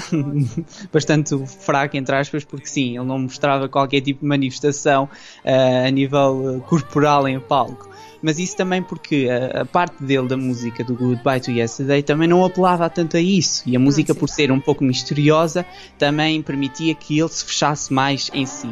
bastante 0.93 1.35
fraco, 1.47 1.97
entre 1.97 2.15
aspas, 2.15 2.45
porque 2.45 2.67
sim, 2.67 2.97
ele 2.97 3.07
não 3.07 3.21
mostrava 3.21 3.67
qualquer 3.67 4.03
tipo 4.03 4.21
de 4.21 4.27
manifestação 4.27 5.05
uh, 5.05 5.87
a 5.87 5.91
nível 5.91 6.63
corporal 6.69 7.27
em 7.27 7.41
palco 7.41 7.96
mas 8.27 8.41
isso 8.41 8.57
também 8.57 8.83
porque 8.83 9.29
a, 9.31 9.61
a, 9.61 9.65
parte 9.65 10.03
dele 10.03 10.27
da 10.27 10.37
música 10.37 10.83
do 10.83 10.97
Goodbye 10.97 11.39
to 11.39 11.53
Yesterday 11.53 12.03
também 12.03 12.27
não 12.27 12.45
apelava 12.45 12.91
tanto 12.91 13.17
a 13.17 13.21
isso 13.21 13.63
e 13.65 13.77
a 13.77 13.79
música 13.79 14.17
por 14.17 14.29
ser 14.29 14.51
um 14.51 14.59
pouco 14.59 14.83
misteriosa 14.83 15.65
também 15.97 16.43
permitia 16.43 16.93
que 16.93 17.17
ele 17.17 17.29
se 17.29 17.45
fechasse 17.45 17.93
mais 17.93 18.29
em 18.35 18.45
si. 18.45 18.69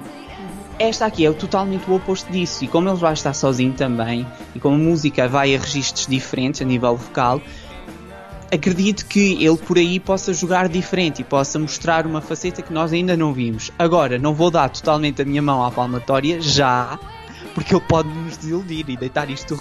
esta 0.77 1.07
aqui 1.07 1.25
é 1.25 1.33
totalmente 1.33 1.88
o 1.88 1.95
oposto 1.95 2.33
disso. 2.33 2.64
E 2.64 2.67
como 2.67 2.88
ele 2.88 2.99
vai 2.99 3.12
estar 3.12 3.33
sozinho 3.33 3.73
também, 3.75 4.27
e 4.57 4.59
como 4.59 4.75
a 4.75 4.79
música 4.79 5.29
vai 5.29 5.55
a 5.55 5.59
registros 5.61 6.09
diferentes 6.09 6.61
a 6.61 6.64
nível 6.64 6.97
vocal, 6.97 7.40
acredito 8.53 9.07
que 9.07 9.35
ele 9.35 9.57
por 9.57 9.79
aí 9.79 10.01
possa 10.01 10.35
jogar 10.35 10.69
diferente 10.69 11.21
e 11.21 11.25
possa 11.25 11.61
mostrar 11.61 12.09
uma 12.09 12.21
faceta 12.21 12.61
que 12.61 12.73
nós 12.73 12.93
ainda 12.93 13.17
não 13.17 13.33
vimos. 13.33 13.71
Agora, 13.79 14.19
não 14.19 14.35
vou 14.35 14.51
dar 14.51 14.69
totalmente 14.69 15.23
a 15.23 15.25
minha 15.25 15.40
mão 15.40 15.64
à 15.64 15.71
palmatória 15.71 16.40
já, 16.40 16.99
porque 17.55 17.75
ele 17.75 17.85
pode 17.87 18.09
nos 18.09 18.37
desiludir 18.37 18.85
e 18.88 18.97
deitar 18.97 19.31
isto 19.31 19.61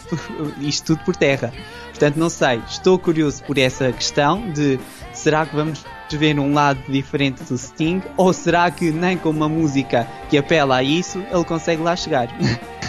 isto 0.59 0.95
tudo 0.95 1.05
por 1.05 1.15
terra. 1.15 1.53
Portanto, 1.89 2.17
não 2.17 2.29
sei, 2.29 2.61
estou 2.67 2.97
curioso 2.97 3.43
por 3.43 3.57
essa 3.57 3.91
questão 3.91 4.51
de 4.51 4.79
será 5.13 5.45
que 5.45 5.55
vamos 5.55 5.85
ver 6.11 6.37
um 6.39 6.53
lado 6.53 6.79
diferente 6.89 7.43
do 7.43 7.57
Sting 7.57 8.01
ou 8.17 8.31
será 8.33 8.69
que 8.69 8.91
nem 8.91 9.17
com 9.17 9.29
uma 9.29 9.49
música 9.49 10.07
que 10.29 10.37
apela 10.37 10.77
a 10.77 10.83
isso 10.83 11.19
ele 11.31 11.43
consegue 11.43 11.81
lá 11.81 11.95
chegar? 11.95 12.27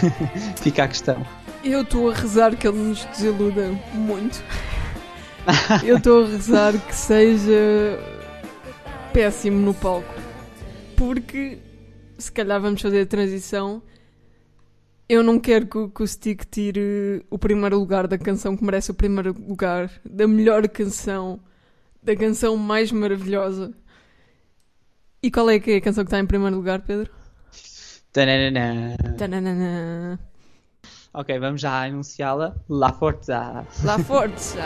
Fica 0.61 0.83
a 0.83 0.87
questão. 0.87 1.25
Eu 1.63 1.81
estou 1.81 2.11
a 2.11 2.13
rezar 2.13 2.55
que 2.55 2.67
ele 2.67 2.77
nos 2.77 3.03
desiluda 3.05 3.71
muito. 3.93 4.43
Eu 5.83 5.97
estou 5.97 6.23
a 6.23 6.27
rezar 6.27 6.73
que 6.73 6.95
seja 6.95 7.99
péssimo 9.11 9.59
no 9.59 9.73
palco. 9.73 10.13
Porque 10.95 11.57
se 12.17 12.31
calhar 12.31 12.61
vamos 12.61 12.81
fazer 12.81 13.01
a 13.01 13.05
transição. 13.05 13.81
Eu 15.07 15.21
não 15.23 15.39
quero 15.39 15.67
que, 15.67 15.77
o- 15.77 15.89
que 15.89 16.01
o 16.03 16.07
Stick 16.07 16.45
tire 16.49 17.23
o 17.29 17.37
primeiro 17.37 17.77
lugar 17.77 18.07
da 18.07 18.17
canção 18.17 18.57
que 18.57 18.63
merece 18.63 18.89
o 18.91 18.93
primeiro 18.95 19.33
lugar, 19.33 19.91
da 20.03 20.27
melhor 20.27 20.67
canção, 20.67 21.39
da 22.01 22.15
canção 22.15 22.57
mais 22.57 22.91
maravilhosa. 22.91 23.71
E 25.21 25.29
qual 25.29 25.49
é 25.49 25.59
que 25.59 25.71
é 25.71 25.75
a 25.77 25.81
canção 25.81 26.03
que 26.03 26.07
está 26.09 26.19
em 26.19 26.25
primeiro 26.25 26.55
lugar, 26.55 26.81
Pedro? 26.81 27.11
Tananana. 28.11 28.95
Tananana. 29.17 30.19
Ok, 31.13 31.37
vamos 31.39 31.61
já 31.61 31.83
anunciá-la. 31.85 32.55
La 32.67 32.91
Forza. 32.91 33.65
La 33.83 33.99
Forza. 33.99 34.61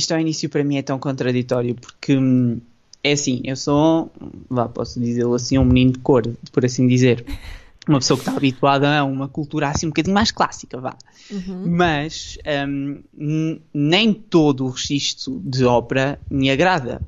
Isto 0.00 0.12
ao 0.12 0.20
início 0.20 0.48
para 0.48 0.64
mim 0.64 0.76
é 0.78 0.82
tão 0.82 0.98
contraditório 0.98 1.74
porque 1.74 2.16
hum, 2.16 2.58
é 3.04 3.12
assim, 3.12 3.40
eu 3.44 3.54
sou, 3.56 4.10
vá, 4.48 4.66
posso 4.68 4.98
dizê-lo 5.00 5.34
assim, 5.34 5.58
um 5.58 5.64
menino 5.64 5.92
de 5.92 5.98
cor, 5.98 6.22
por 6.52 6.64
assim 6.64 6.86
dizer. 6.86 7.24
Uma 7.88 7.98
pessoa 7.98 8.16
que 8.18 8.22
está 8.22 8.36
habituada 8.36 8.98
a 8.98 9.04
uma 9.04 9.26
cultura 9.28 9.68
assim 9.68 9.86
um 9.86 9.90
bocadinho 9.90 10.14
mais 10.14 10.30
clássica, 10.30 10.78
vá. 10.80 10.94
Mas 11.66 12.38
hum, 12.68 12.98
n- 13.16 13.60
nem 13.74 14.12
todo 14.12 14.64
o 14.66 14.70
registro 14.70 15.40
de 15.44 15.64
ópera 15.64 16.18
me 16.30 16.50
agrada. 16.50 17.00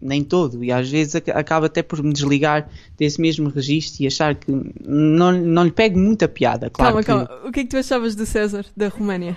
Nem 0.00 0.22
todo. 0.22 0.62
E 0.62 0.70
às 0.70 0.90
vezes 0.90 1.14
ac- 1.14 1.30
acaba 1.30 1.66
até 1.66 1.82
por 1.82 2.02
me 2.02 2.12
desligar 2.12 2.68
desse 2.98 3.20
mesmo 3.20 3.48
registro 3.48 4.02
e 4.02 4.06
achar 4.06 4.34
que 4.34 4.50
não, 4.84 5.32
não 5.32 5.64
lhe 5.64 5.70
pego 5.72 5.98
muita 5.98 6.28
piada. 6.28 6.68
Claro 6.68 7.02
calma, 7.02 7.24
que- 7.24 7.28
calma. 7.28 7.48
O 7.48 7.52
que 7.52 7.60
é 7.60 7.62
que 7.64 7.70
tu 7.70 7.76
achavas 7.78 8.14
de 8.14 8.26
César, 8.26 8.66
da 8.76 8.88
Roménia? 8.88 9.36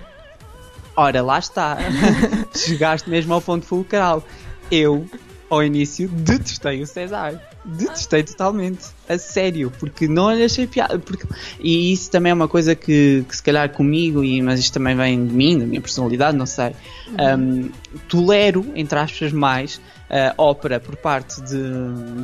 Ora, 0.98 1.22
lá 1.22 1.38
está. 1.38 1.78
Chegaste 2.52 3.08
mesmo 3.08 3.32
ao 3.32 3.40
ponto 3.40 3.64
fulcral. 3.64 4.20
Eu, 4.68 5.06
ao 5.48 5.62
início, 5.62 6.08
detestei 6.08 6.82
o 6.82 6.86
César. 6.88 7.40
Detestei 7.64 8.24
totalmente. 8.24 8.86
A 9.08 9.16
sério. 9.16 9.72
Porque 9.78 10.08
não 10.08 10.34
lhe 10.34 10.42
achei 10.42 10.66
piada. 10.66 10.98
Porque... 10.98 11.24
E 11.60 11.92
isso 11.92 12.10
também 12.10 12.30
é 12.32 12.34
uma 12.34 12.48
coisa 12.48 12.74
que, 12.74 13.24
que 13.28 13.36
se 13.36 13.40
calhar 13.44 13.70
comigo, 13.70 14.24
e, 14.24 14.42
mas 14.42 14.58
isto 14.58 14.72
também 14.72 14.96
vem 14.96 15.24
de 15.24 15.32
mim, 15.32 15.56
da 15.60 15.66
minha 15.66 15.80
personalidade, 15.80 16.36
não 16.36 16.46
sei. 16.46 16.72
Um, 17.12 17.70
tolero, 18.08 18.66
entre 18.74 18.98
aspas, 18.98 19.32
mais 19.32 19.80
ah, 20.10 20.34
ópera 20.38 20.80
por 20.80 20.96
parte 20.96 21.40
de, 21.42 21.56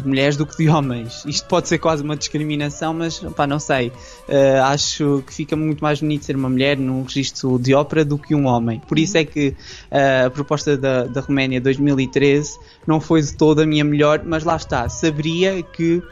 mulheres 0.05 0.37
do 0.37 0.47
que 0.47 0.57
de 0.57 0.68
homens. 0.68 1.25
Isto 1.27 1.47
pode 1.49 1.68
ser 1.68 1.79
quase 1.79 2.03
uma 2.03 2.16
discriminação, 2.16 2.94
mas 2.94 3.18
pá, 3.18 3.47
não 3.47 3.59
sei. 3.59 3.92
Ah, 4.29 4.68
acho 4.70 5.23
que 5.27 5.35
fica 5.35 5.57
muito 5.57 5.83
mais 5.83 6.01
bonito 6.01 6.25
ser 6.25 6.37
uma 6.37 6.49
mulher 6.49 6.77
num 6.77 7.03
registro 7.03 7.59
de 7.59 7.75
ópera 7.75 8.05
do 8.05 8.18
que 8.18 8.35
um 8.35 8.47
homem. 8.47 8.81
Por 8.88 8.99
isso 8.99 9.18
é 9.18 9.25
que 9.25 9.55
ah, 9.90 10.27
a 10.27 10.31
proposta 10.31 10.77
da, 10.77 11.05
da 11.05 11.20
Roménia 11.20 11.61
2013 11.61 12.59
não 12.87 13.01
foi 13.01 13.23
de 13.23 13.35
toda 13.35 13.62
a 13.62 13.66
minha 13.66 13.85
melhor, 13.85 14.23
mas 14.25 14.44
lá 14.44 14.57
está, 14.57 14.88
saberia 14.88 15.62
que 15.62 16.03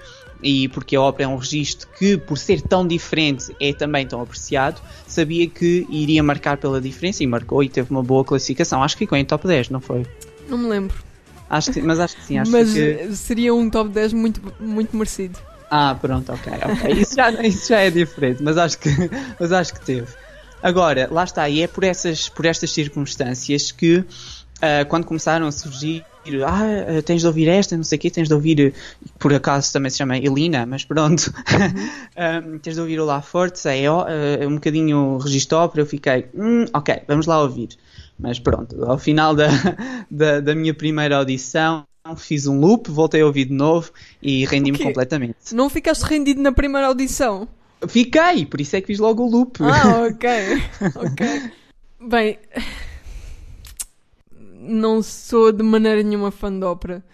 e 0.42 0.68
porque 0.68 0.96
a 0.96 1.00
ópera 1.00 1.30
é 1.30 1.32
um 1.32 1.36
registro 1.36 1.88
que, 1.96 2.16
por 2.16 2.36
ser 2.36 2.60
tão 2.60 2.86
diferente, 2.86 3.54
é 3.60 3.72
também 3.72 4.06
tão 4.06 4.20
apreciado, 4.20 4.82
sabia 5.06 5.46
que 5.46 5.86
iria 5.88 6.22
marcar 6.22 6.56
pela 6.56 6.80
diferença 6.80 7.22
e 7.22 7.26
marcou 7.26 7.62
e 7.62 7.68
teve 7.68 7.90
uma 7.90 8.02
boa 8.02 8.24
classificação. 8.24 8.82
Acho 8.82 8.96
que 8.96 9.04
ficou 9.04 9.16
em 9.16 9.24
top 9.24 9.46
10, 9.46 9.70
não 9.70 9.80
foi? 9.80 10.04
Não 10.48 10.58
me 10.58 10.68
lembro. 10.68 11.11
Acho 11.52 11.70
que, 11.70 11.82
mas 11.82 12.00
acho 12.00 12.16
que 12.16 12.24
sim, 12.24 12.38
acho 12.38 12.50
Mas 12.50 12.72
que. 12.72 12.78
eh, 12.80 13.10
seria 13.12 13.54
um 13.54 13.68
top 13.68 13.90
10 13.90 14.12
muito, 14.12 14.40
muito 14.58 14.96
merecido. 14.96 15.38
Ah, 15.70 15.94
pronto, 15.94 16.32
ok, 16.32 16.52
ok. 16.64 16.92
Isso 17.00 17.14
já, 17.14 17.30
isso 17.42 17.68
já 17.68 17.80
é 17.80 17.90
diferente, 17.90 18.42
mas 18.42 18.56
acho, 18.58 18.78
que, 18.78 18.88
mas 19.38 19.52
acho 19.52 19.74
que 19.74 19.80
teve. 19.80 20.08
Agora, 20.62 21.08
lá 21.10 21.24
está, 21.24 21.48
e 21.48 21.60
é 21.62 21.66
por, 21.66 21.84
essas, 21.84 22.28
por 22.28 22.46
estas 22.46 22.70
circunstâncias 22.72 23.70
que 23.72 24.04
ah, 24.60 24.84
quando 24.86 25.04
começaram 25.06 25.46
a 25.46 25.52
surgir, 25.52 26.06
ah, 26.46 26.98
ah, 26.98 27.02
tens 27.02 27.20
de 27.22 27.26
ouvir 27.26 27.48
esta, 27.48 27.76
não 27.76 27.84
sei 27.84 27.98
o 27.98 28.00
quê, 28.00 28.10
tens 28.10 28.28
de 28.28 28.34
ouvir, 28.34 28.74
por 29.18 29.32
acaso 29.34 29.72
também 29.72 29.90
se 29.90 29.98
chama 29.98 30.16
Elina, 30.18 30.64
mas 30.66 30.84
pronto, 30.84 31.32
Ah, 32.16 32.42
tens 32.62 32.74
de 32.76 32.80
ouvir 32.80 33.00
o 33.00 33.04
Lá 33.04 33.20
Forte, 33.22 33.66
é, 33.68 33.86
ah, 33.86 34.06
um 34.46 34.54
bocadinho 34.54 35.18
registro 35.18 35.58
ópera, 35.58 35.82
eu 35.82 35.86
fiquei, 35.86 36.26
hum, 36.34 36.64
ok, 36.72 37.02
vamos 37.08 37.26
lá 37.26 37.40
ouvir. 37.42 37.70
Mas 38.22 38.38
pronto, 38.38 38.84
ao 38.84 38.98
final 38.98 39.34
da, 39.34 39.48
da, 40.10 40.40
da 40.40 40.54
minha 40.54 40.72
primeira 40.72 41.16
audição, 41.16 41.84
fiz 42.16 42.46
um 42.46 42.58
loop, 42.60 42.90
voltei 42.90 43.20
a 43.20 43.26
ouvir 43.26 43.46
de 43.46 43.52
novo 43.52 43.90
e 44.22 44.44
rendi-me 44.44 44.78
completamente. 44.78 45.54
Não 45.54 45.68
ficaste 45.68 46.02
rendido 46.02 46.40
na 46.40 46.52
primeira 46.52 46.86
audição? 46.86 47.48
Fiquei, 47.88 48.46
por 48.46 48.60
isso 48.60 48.76
é 48.76 48.80
que 48.80 48.86
fiz 48.86 48.98
logo 49.00 49.24
o 49.24 49.30
loop. 49.30 49.58
Ah, 49.60 50.06
ok. 50.10 50.28
ok. 50.94 51.42
Bem, 52.08 52.38
não 54.60 55.02
sou 55.02 55.50
de 55.52 55.62
maneira 55.62 56.02
nenhuma 56.02 56.30
fã 56.30 56.56
de 56.56 56.64
ópera. 56.64 57.04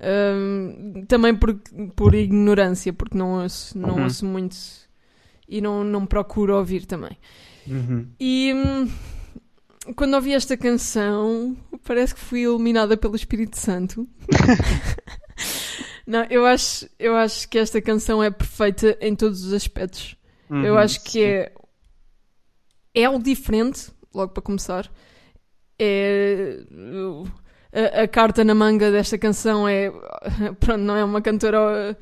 Ahm, 0.00 1.04
também 1.06 1.34
por, 1.34 1.54
por 1.96 2.14
ignorância, 2.14 2.92
porque 2.92 3.16
não 3.18 3.42
ouço, 3.42 3.76
não 3.78 3.96
Uhum. 3.96 4.04
ouço 4.04 4.24
muito 4.26 4.56
e 5.48 5.60
não, 5.60 5.82
não 5.84 6.06
procuro 6.06 6.56
ouvir 6.56 6.84
também. 6.86 7.16
Uhum. 7.66 8.06
E 8.20 8.52
hum, 8.54 8.88
quando 9.96 10.14
ouvi 10.14 10.32
esta 10.32 10.56
canção, 10.56 11.56
parece 11.84 12.14
que 12.14 12.20
fui 12.20 12.40
iluminada 12.42 12.96
pelo 12.96 13.16
Espírito 13.16 13.56
Santo. 13.58 14.06
não, 16.06 16.24
eu 16.30 16.44
acho, 16.46 16.88
eu 16.98 17.14
acho 17.16 17.48
que 17.48 17.58
esta 17.58 17.80
canção 17.80 18.22
é 18.22 18.30
perfeita 18.30 18.96
em 19.00 19.14
todos 19.14 19.44
os 19.44 19.52
aspectos. 19.52 20.16
Eu 20.50 20.56
Uhum, 20.72 20.78
acho 20.78 21.02
que 21.04 21.10
sim. 21.10 21.20
é 21.22 21.52
é 22.94 23.04
algo 23.04 23.22
diferente, 23.22 23.90
logo 24.14 24.32
para 24.32 24.42
começar. 24.42 24.90
É 25.78 26.58
a, 27.72 28.02
a 28.02 28.08
carta 28.08 28.42
na 28.42 28.54
manga 28.54 28.90
desta 28.90 29.18
canção 29.18 29.68
é 29.68 29.90
pronto, 30.58 30.80
não 30.82 30.96
é 30.96 31.04
uma 31.04 31.20
cantora 31.20 31.96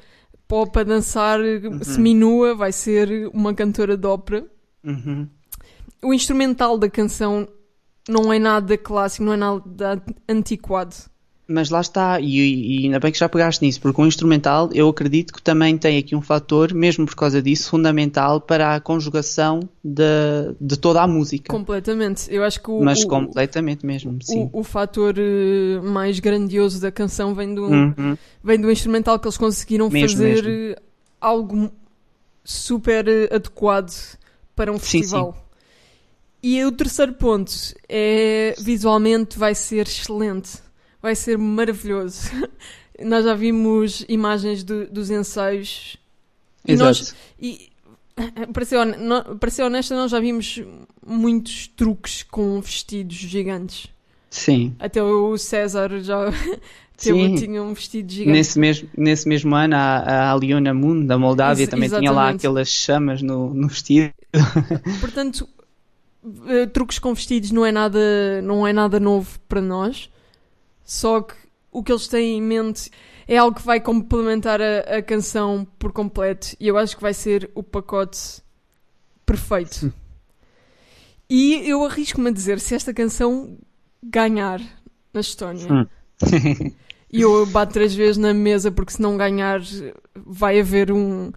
pop 0.48 0.78
a 0.78 0.84
dançar 0.84 1.40
Uhum. 1.40 1.82
seminua, 1.82 2.54
vai 2.54 2.70
ser 2.72 3.28
uma 3.34 3.52
cantora 3.52 3.96
de 3.96 4.06
ópera. 4.06 4.46
Uhum. 4.84 5.28
O 6.02 6.14
instrumental 6.14 6.78
da 6.78 6.88
canção 6.88 7.48
não 8.08 8.32
é 8.32 8.38
nada 8.38 8.76
clássico, 8.78 9.24
não 9.24 9.32
é 9.32 9.36
nada 9.36 10.02
antiquado. 10.28 10.94
Mas 11.48 11.70
lá 11.70 11.80
está, 11.80 12.18
e, 12.20 12.80
e 12.80 12.84
ainda 12.86 12.98
bem 12.98 13.12
que 13.12 13.18
já 13.20 13.28
pegaste 13.28 13.64
nisso, 13.64 13.80
porque 13.80 14.00
o 14.02 14.04
instrumental 14.04 14.68
eu 14.72 14.88
acredito 14.88 15.32
que 15.32 15.40
também 15.40 15.78
tem 15.78 15.96
aqui 15.96 16.16
um 16.16 16.20
fator, 16.20 16.74
mesmo 16.74 17.06
por 17.06 17.14
causa 17.14 17.40
disso, 17.40 17.70
fundamental 17.70 18.40
para 18.40 18.74
a 18.74 18.80
conjugação 18.80 19.60
de, 19.84 20.02
de 20.60 20.76
toda 20.76 21.00
a 21.02 21.06
música. 21.06 21.52
Completamente. 21.52 22.26
Eu 22.34 22.42
acho 22.42 22.60
que 22.60 22.68
o, 22.68 22.82
Mas 22.82 23.04
o, 23.04 23.06
completamente 23.06 23.86
mesmo, 23.86 24.18
sim. 24.22 24.50
o, 24.52 24.58
o 24.58 24.64
fator 24.64 25.14
eh, 25.16 25.80
mais 25.84 26.18
grandioso 26.18 26.80
da 26.80 26.90
canção 26.90 27.32
vem 27.32 27.54
do, 27.54 27.62
Uhum. 27.66 28.18
vem 28.42 28.60
do 28.60 28.68
instrumental 28.68 29.16
que 29.20 29.28
eles 29.28 29.36
conseguiram 29.38 29.88
Mesmo, 29.88 30.08
fazer 30.18 30.42
mesmo. 30.42 30.48
eh, 30.50 30.76
algo 31.20 31.70
super 32.42 33.06
eh, 33.06 33.28
adequado 33.32 33.92
para 34.56 34.72
um 34.72 34.78
Sim, 34.80 34.98
festival. 34.98 35.45
E 36.48 36.64
o 36.64 36.70
terceiro 36.70 37.12
ponto 37.14 37.50
é 37.88 38.54
visualmente 38.58 39.36
vai 39.36 39.52
ser 39.52 39.88
excelente, 39.88 40.50
vai 41.02 41.16
ser 41.16 41.36
maravilhoso. 41.36 42.30
Nós 43.04 43.24
já 43.24 43.34
vimos 43.34 44.04
imagens 44.08 44.62
do- 44.62 44.86
dos 44.86 45.10
ensaios 45.10 45.96
e 46.64 46.72
Exato. 46.72 46.88
nós 46.88 47.14
e 47.40 47.68
para 48.52 48.64
ser, 48.64 48.76
para 49.40 49.50
ser 49.50 49.62
honesta, 49.64 49.94
nós 49.96 50.10
já 50.12 50.20
vimos 50.20 50.62
muitos 51.04 51.66
truques 51.76 52.22
com 52.22 52.60
vestidos 52.60 53.16
gigantes. 53.16 53.88
Sim. 54.30 54.74
Até 54.78 55.02
o 55.02 55.36
César 55.36 55.98
já 56.00 56.32
Sim. 56.96 57.34
tinha 57.34 57.60
um 57.62 57.74
vestido 57.74 58.10
gigante. 58.10 58.32
Nesse 58.38 58.58
mesmo, 58.58 58.88
nesse 58.96 59.28
mesmo 59.28 59.54
ano, 59.54 59.74
a, 59.76 59.98
a 59.98 60.32
Aliona 60.32 60.72
Moon, 60.72 61.04
da 61.04 61.18
Moldávia, 61.18 61.64
Ex- 61.64 61.70
também 61.70 61.88
tinha 61.88 62.10
lá 62.10 62.22
exatamente. 62.30 62.36
aquelas 62.36 62.68
chamas 62.68 63.20
no, 63.20 63.52
no 63.52 63.68
vestido. 63.68 64.10
Portanto, 65.00 65.46
eh, 66.48 66.66
truques 66.66 66.98
com 66.98 67.14
vestidos 67.14 67.50
não 67.50 67.64
é 67.64 67.72
nada, 67.72 68.40
não 68.42 68.66
é 68.66 68.72
nada 68.72 68.98
novo 69.00 69.38
para 69.48 69.60
nós. 69.60 70.10
Só 70.84 71.20
que 71.20 71.34
o 71.72 71.82
que 71.82 71.92
eles 71.92 72.08
têm 72.08 72.38
em 72.38 72.42
mente 72.42 72.90
é 73.26 73.36
algo 73.36 73.56
que 73.56 73.66
vai 73.66 73.80
complementar 73.80 74.60
a, 74.60 74.98
a 74.98 75.02
canção 75.02 75.66
por 75.78 75.92
completo. 75.92 76.56
E 76.60 76.68
eu 76.68 76.78
acho 76.78 76.96
que 76.96 77.02
vai 77.02 77.12
ser 77.14 77.50
o 77.54 77.62
pacote 77.62 78.42
perfeito. 79.24 79.92
E 81.28 81.68
eu 81.68 81.84
arrisco-me 81.84 82.28
a 82.30 82.32
dizer, 82.32 82.60
se 82.60 82.74
esta 82.74 82.94
canção 82.94 83.58
ganhar 84.02 84.60
na 85.12 85.20
Estónia, 85.20 85.66
Hum. 85.72 85.86
e 87.12 87.20
eu 87.20 87.44
bato 87.46 87.72
três 87.72 87.94
vezes 87.94 88.16
na 88.16 88.32
mesa 88.32 88.70
porque 88.70 88.92
se 88.92 89.02
não 89.02 89.16
ganhar 89.16 89.60
vai 90.14 90.60
haver 90.60 90.92
um... 90.92 91.32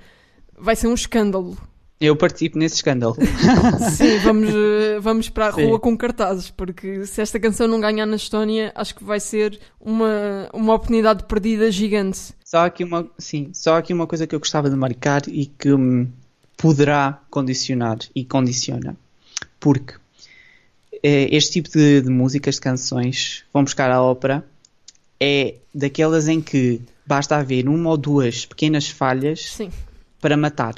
Vai 0.55 0.75
ser 0.75 0.87
um 0.87 0.93
escândalo. 0.93 1.57
Eu 1.99 2.15
participo 2.15 2.57
nesse 2.57 2.75
escândalo. 2.75 3.15
Sim, 3.91 4.19
vamos, 4.19 4.49
vamos 5.01 5.29
para 5.29 5.47
a 5.47 5.53
Sim. 5.53 5.65
rua 5.65 5.79
com 5.79 5.97
cartazes, 5.97 6.49
porque 6.49 7.05
se 7.05 7.21
esta 7.21 7.37
canção 7.39 7.67
não 7.67 7.81
ganhar 7.81 8.05
na 8.05 8.15
Estónia, 8.15 8.71
acho 8.73 8.95
que 8.95 9.03
vai 9.03 9.19
ser 9.19 9.59
uma, 9.81 10.49
uma 10.53 10.73
oportunidade 10.73 11.25
perdida 11.25 11.69
gigante. 11.69 12.33
Só 12.45 12.65
aqui 12.65 12.85
uma, 12.85 13.05
sim, 13.17 13.51
só 13.53 13.77
aqui 13.77 13.93
uma 13.93 14.07
coisa 14.07 14.25
que 14.25 14.33
eu 14.33 14.39
gostava 14.39 14.69
de 14.69 14.77
marcar 14.77 15.23
e 15.27 15.47
que 15.47 15.73
hum, 15.73 16.07
poderá 16.55 17.19
condicionar 17.29 17.97
e 18.15 18.23
condiciona. 18.23 18.95
Porque 19.59 19.95
eh, 21.03 21.27
este 21.35 21.53
tipo 21.53 21.69
de, 21.69 22.01
de 22.01 22.09
músicas, 22.09 22.55
de 22.55 22.61
canções, 22.61 23.43
vão 23.53 23.63
buscar 23.63 23.91
à 23.91 24.01
ópera, 24.01 24.45
é 25.19 25.55
daquelas 25.75 26.27
em 26.29 26.39
que 26.39 26.81
basta 27.05 27.35
haver 27.35 27.67
uma 27.67 27.89
ou 27.89 27.97
duas 27.97 28.45
pequenas 28.45 28.89
falhas 28.89 29.51
Sim, 29.51 29.69
para 30.21 30.37
matar. 30.37 30.75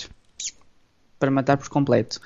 Para 1.21 1.29
matar 1.29 1.55
por 1.55 1.69
completo. 1.69 2.19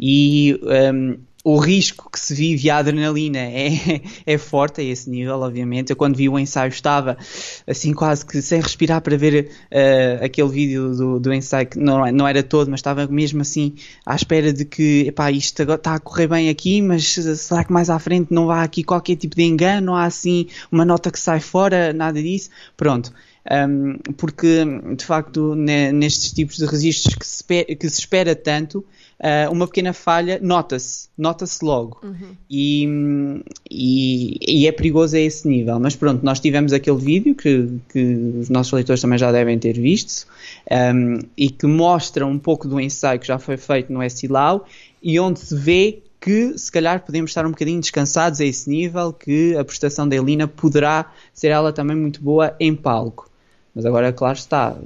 E 0.00 0.58
hum, 0.94 1.18
o 1.44 1.56
risco 1.58 2.10
que 2.10 2.18
se 2.18 2.34
vive 2.34 2.66
e 2.66 2.70
a 2.70 2.78
adrenalina 2.78 3.38
é, 3.38 4.00
é 4.26 4.38
forte 4.38 4.80
a 4.80 4.84
esse 4.84 5.08
nível, 5.08 5.40
obviamente. 5.40 5.90
Eu 5.90 5.96
quando 5.96 6.16
vi 6.16 6.28
o 6.28 6.38
ensaio 6.38 6.70
estava 6.70 7.16
assim 7.66 7.92
quase 7.92 8.24
que 8.24 8.40
sem 8.42 8.60
respirar 8.60 9.00
para 9.02 9.16
ver 9.16 9.50
eh, 9.70 10.18
aquele 10.22 10.48
vídeo 10.48 10.94
do, 10.96 11.20
do 11.20 11.32
ensaio, 11.32 11.66
que 11.66 11.78
não, 11.78 12.10
não 12.12 12.26
era 12.26 12.42
todo, 12.42 12.70
mas 12.70 12.80
estava 12.80 13.06
mesmo 13.06 13.42
assim 13.42 13.74
à 14.04 14.16
espera 14.16 14.52
de 14.52 14.64
que 14.64 15.06
epá, 15.08 15.30
isto 15.30 15.62
está 15.62 15.94
a 15.94 16.00
correr 16.00 16.26
bem 16.26 16.48
aqui, 16.48 16.82
mas 16.82 17.14
será 17.14 17.62
que 17.62 17.72
mais 17.72 17.90
à 17.90 17.98
frente 17.98 18.32
não 18.32 18.50
há 18.50 18.62
aqui 18.62 18.82
qualquer 18.82 19.16
tipo 19.16 19.36
de 19.36 19.42
engano? 19.42 19.88
Não 19.88 19.94
há 19.94 20.04
assim 20.04 20.48
uma 20.72 20.84
nota 20.84 21.10
que 21.10 21.20
sai 21.20 21.40
fora, 21.40 21.92
nada 21.92 22.22
disso? 22.22 22.48
Pronto. 22.76 23.12
Um, 23.50 23.96
porque 24.16 24.62
de 24.94 25.04
facto 25.04 25.54
ne- 25.54 25.90
nestes 25.90 26.32
tipos 26.32 26.58
de 26.58 26.66
registros 26.66 27.14
que 27.14 27.26
se, 27.26 27.44
que 27.76 27.88
se 27.88 28.00
espera 28.00 28.36
tanto 28.36 28.84
uh, 29.20 29.50
uma 29.50 29.66
pequena 29.66 29.94
falha 29.94 30.38
nota-se 30.42 31.08
nota-se 31.16 31.64
logo. 31.64 31.98
E, 32.50 32.86
hum, 32.86 33.40
e, 33.70 34.38
e 34.46 34.66
é 34.66 34.72
perigoso 34.72 35.16
a 35.16 35.18
esse 35.18 35.48
nível. 35.48 35.80
Mas 35.80 35.96
pronto, 35.96 36.22
nós 36.24 36.40
tivemos 36.40 36.72
aquele 36.72 36.98
vídeo 36.98 37.34
que, 37.34 37.68
que 37.88 38.36
os 38.40 38.50
nossos 38.50 38.72
leitores 38.72 39.00
também 39.00 39.18
já 39.18 39.32
devem 39.32 39.58
ter 39.58 39.80
visto 39.80 40.26
um, 40.70 41.18
e 41.36 41.50
que 41.50 41.66
mostra 41.66 42.26
um 42.26 42.38
pouco 42.38 42.68
do 42.68 42.78
ensaio 42.78 43.18
que 43.18 43.26
já 43.26 43.38
foi 43.38 43.56
feito 43.56 43.92
no 43.92 44.02
Estilau 44.02 44.66
e 45.02 45.18
onde 45.18 45.40
se 45.40 45.54
vê 45.56 46.02
que 46.20 46.58
se 46.58 46.70
calhar 46.70 47.04
podemos 47.04 47.30
estar 47.30 47.46
um 47.46 47.50
bocadinho 47.50 47.80
descansados 47.80 48.40
a 48.40 48.44
esse 48.44 48.68
nível, 48.68 49.12
que 49.12 49.56
a 49.56 49.64
prestação 49.64 50.08
da 50.08 50.16
Elina 50.16 50.48
poderá 50.48 51.12
ser 51.32 51.48
ela 51.48 51.72
também 51.72 51.96
muito 51.96 52.20
boa 52.20 52.54
em 52.58 52.74
palco. 52.74 53.30
Mas 53.78 53.86
agora, 53.86 54.12
claro 54.12 54.36
está, 54.36 54.76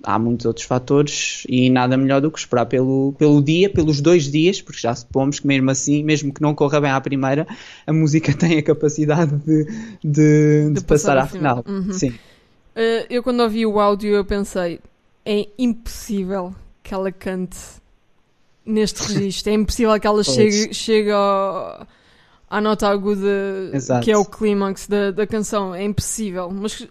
há 0.00 0.16
muitos 0.16 0.46
outros 0.46 0.64
fatores 0.64 1.42
e 1.48 1.68
nada 1.68 1.96
melhor 1.96 2.20
do 2.20 2.30
que 2.30 2.38
esperar 2.38 2.66
pelo, 2.66 3.12
pelo 3.18 3.42
dia, 3.42 3.68
pelos 3.68 4.00
dois 4.00 4.30
dias, 4.30 4.62
porque 4.62 4.80
já 4.80 4.94
supomos 4.94 5.40
que 5.40 5.46
mesmo 5.48 5.68
assim, 5.72 6.04
mesmo 6.04 6.32
que 6.32 6.40
não 6.40 6.54
corra 6.54 6.80
bem 6.80 6.92
à 6.92 7.00
primeira, 7.00 7.48
a 7.84 7.92
música 7.92 8.32
tem 8.38 8.56
a 8.58 8.62
capacidade 8.62 9.34
de, 9.38 9.64
de, 10.04 10.70
de 10.72 10.80
passar 10.82 11.16
passar 11.16 11.18
à 11.18 11.26
final. 11.26 11.64
Uhum. 11.66 11.92
Sim. 11.92 12.10
Uh, 12.10 13.06
eu 13.10 13.24
quando 13.24 13.40
ouvi 13.40 13.66
o 13.66 13.80
áudio 13.80 14.14
eu 14.14 14.24
pensei, 14.24 14.78
é 15.26 15.48
impossível 15.58 16.54
que 16.80 16.94
ela 16.94 17.10
cante 17.10 17.58
neste 18.64 19.02
registro, 19.12 19.50
é 19.50 19.54
impossível 19.54 19.98
que 19.98 20.06
ela 20.06 20.22
chegue, 20.22 20.72
chegue 20.72 21.10
ao- 21.10 21.84
à 22.48 22.60
nota 22.60 22.86
aguda 22.86 23.70
Exato. 23.72 24.04
que 24.04 24.12
é 24.12 24.16
o 24.16 24.24
clímax 24.24 24.86
da, 24.86 25.10
da 25.10 25.26
canção, 25.26 25.74
é 25.74 25.82
impossível, 25.82 26.48
mas 26.52 26.86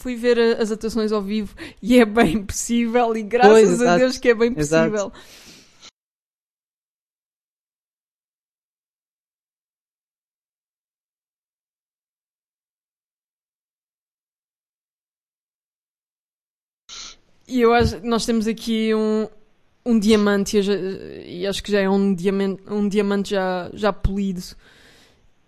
fui 0.00 0.16
ver 0.16 0.38
as 0.58 0.72
atuações 0.72 1.12
ao 1.12 1.20
vivo 1.20 1.54
e 1.82 1.98
é 2.00 2.06
bem 2.06 2.42
possível 2.42 3.14
e 3.14 3.22
graças 3.22 3.52
Pois, 3.52 3.68
a 3.68 3.84
exato. 3.84 3.98
Deus 3.98 4.18
que 4.18 4.28
é 4.30 4.34
bem 4.34 4.54
Exato. 4.56 4.90
possível. 4.90 5.12
E 17.46 17.60
eu 17.60 17.74
acho 17.74 18.00
nós 18.06 18.24
temos 18.24 18.46
aqui 18.46 18.94
um, 18.94 19.28
um 19.84 19.98
diamante 19.98 20.56
e, 20.56 21.40
e 21.40 21.46
acho 21.46 21.62
que 21.62 21.72
já 21.72 21.80
é 21.80 21.90
um 21.90 22.14
diamante, 22.14 22.62
um 22.68 22.88
diamante 22.88 23.30
já, 23.30 23.70
já 23.74 23.92
polido. 23.92 24.40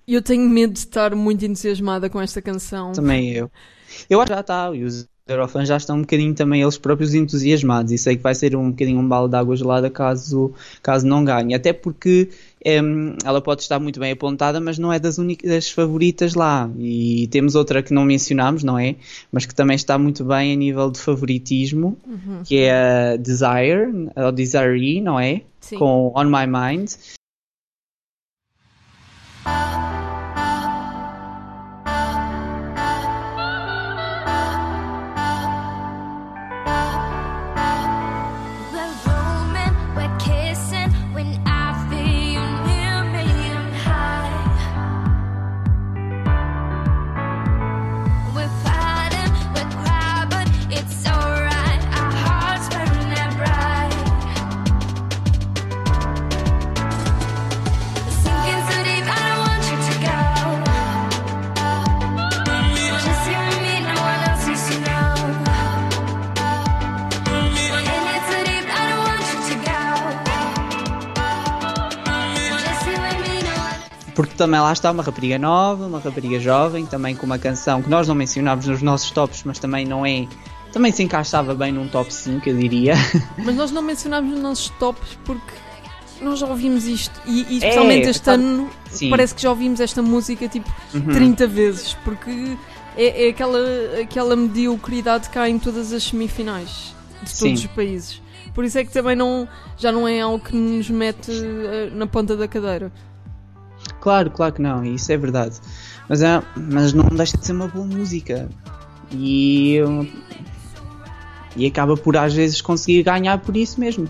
Eu 0.06 0.22
tenho 0.22 0.48
medo 0.48 0.72
de 0.72 0.80
estar 0.80 1.14
muito 1.14 1.44
entusiasmada 1.44 2.10
com 2.10 2.20
esta 2.20 2.42
canção. 2.42 2.92
Também 2.92 3.30
eu. 3.30 3.50
Eu 4.08 4.20
acho 4.20 4.28
que 4.28 4.34
já 4.34 4.40
está, 4.40 4.70
e 4.74 4.84
os 4.84 5.08
Eurofans 5.28 5.68
já 5.68 5.76
estão 5.76 5.98
um 5.98 6.00
bocadinho 6.00 6.34
também 6.34 6.62
eles 6.62 6.76
próprios 6.76 7.14
entusiasmados, 7.14 7.92
e 7.92 7.98
sei 7.98 8.16
que 8.16 8.22
vai 8.22 8.34
ser 8.34 8.56
um 8.56 8.70
bocadinho 8.70 8.98
um 8.98 9.08
balde 9.08 9.30
de 9.30 9.36
água 9.36 9.54
gelada 9.54 9.88
caso, 9.88 10.52
caso 10.82 11.06
não 11.06 11.24
ganhe, 11.24 11.54
até 11.54 11.72
porque 11.72 12.30
em, 12.64 13.16
ela 13.24 13.40
pode 13.40 13.62
estar 13.62 13.78
muito 13.78 14.00
bem 14.00 14.12
apontada, 14.12 14.60
mas 14.60 14.78
não 14.78 14.92
é 14.92 14.98
das 14.98 15.18
únicas 15.18 15.70
favoritas 15.70 16.34
lá, 16.34 16.68
e 16.76 17.28
temos 17.30 17.54
outra 17.54 17.82
que 17.82 17.94
não 17.94 18.04
mencionámos, 18.04 18.64
não 18.64 18.78
é? 18.78 18.96
Mas 19.30 19.46
que 19.46 19.54
também 19.54 19.76
está 19.76 19.96
muito 19.96 20.24
bem 20.24 20.52
a 20.52 20.56
nível 20.56 20.90
de 20.90 20.98
favoritismo, 20.98 21.96
que 22.44 22.56
é 22.58 23.12
a 23.12 23.16
Desire, 23.16 24.10
ou 24.16 24.32
Desiree, 24.32 25.00
não 25.00 25.20
é? 25.20 25.42
Sim. 25.60 25.78
Com 25.78 26.12
On 26.16 26.24
My 26.24 26.46
Mind. 26.46 26.90
Porque 74.14 74.34
também 74.34 74.60
lá 74.60 74.72
está 74.72 74.90
uma 74.90 75.02
rapariga 75.02 75.38
nova, 75.38 75.86
uma 75.86 75.98
rapariga 75.98 76.38
jovem, 76.38 76.84
também 76.84 77.14
com 77.16 77.24
uma 77.24 77.38
canção 77.38 77.80
que 77.82 77.88
nós 77.88 78.06
não 78.06 78.14
mencionámos 78.14 78.66
nos 78.66 78.82
nossos 78.82 79.10
tops, 79.10 79.42
mas 79.44 79.58
também 79.58 79.86
não 79.86 80.04
é. 80.04 80.26
Também 80.72 80.90
se 80.92 81.02
encaixava 81.02 81.54
bem 81.54 81.72
num 81.72 81.86
top 81.88 82.12
5, 82.12 82.48
eu 82.48 82.56
diria. 82.56 82.94
Mas 83.44 83.54
nós 83.54 83.70
não 83.70 83.82
mencionámos 83.82 84.30
nos 84.32 84.40
nossos 84.40 84.68
tops 84.78 85.18
porque 85.22 85.52
nós 86.22 86.38
já 86.38 86.46
ouvimos 86.46 86.86
isto. 86.86 87.20
E, 87.26 87.40
e 87.42 87.54
É, 87.54 87.58
especialmente 87.58 88.08
este 88.08 88.24
sabe- 88.24 88.42
ano 88.42 88.70
Sim. 88.90 89.10
parece 89.10 89.34
que 89.34 89.42
já 89.42 89.50
ouvimos 89.50 89.80
esta 89.80 90.00
música 90.00 90.48
tipo 90.48 90.70
Uhum. 90.94 91.12
30 91.12 91.46
vezes. 91.46 91.92
Porque 92.04 92.56
é, 92.96 93.26
é 93.26 93.28
aquela, 93.28 93.58
aquela 94.00 94.34
mediocridade 94.34 95.28
que 95.28 95.38
há 95.38 95.46
em 95.46 95.58
todas 95.58 95.92
as 95.92 96.04
semifinais 96.04 96.94
de 97.22 97.28
Sim. 97.30 97.44
todos 97.48 97.60
os 97.60 97.66
países. 97.66 98.22
Por 98.54 98.64
isso 98.64 98.78
é 98.78 98.84
que 98.84 98.92
também 98.92 99.14
não, 99.14 99.46
já 99.76 99.92
não 99.92 100.08
é 100.08 100.20
algo 100.22 100.38
que 100.42 100.56
nos 100.56 100.88
mete 100.88 101.30
eh, 101.32 101.90
na 101.92 102.06
ponta 102.06 102.34
da 102.34 102.48
cadeira. 102.48 102.90
Claro, 104.02 104.30
claro 104.32 104.52
que 104.52 104.60
não, 104.60 104.84
isso 104.84 105.12
é 105.12 105.16
verdade. 105.16 105.60
Mas, 106.08 106.22
é, 106.22 106.42
mas 106.56 106.92
não 106.92 107.04
deixa 107.04 107.38
de 107.38 107.46
ser 107.46 107.52
uma 107.52 107.68
boa 107.68 107.86
música. 107.86 108.48
E, 109.12 109.78
e 111.54 111.66
acaba 111.66 111.96
por 111.96 112.16
às 112.16 112.34
vezes 112.34 112.60
conseguir 112.60 113.04
ganhar 113.04 113.38
por 113.38 113.56
isso 113.56 113.78
mesmo. 113.78 114.08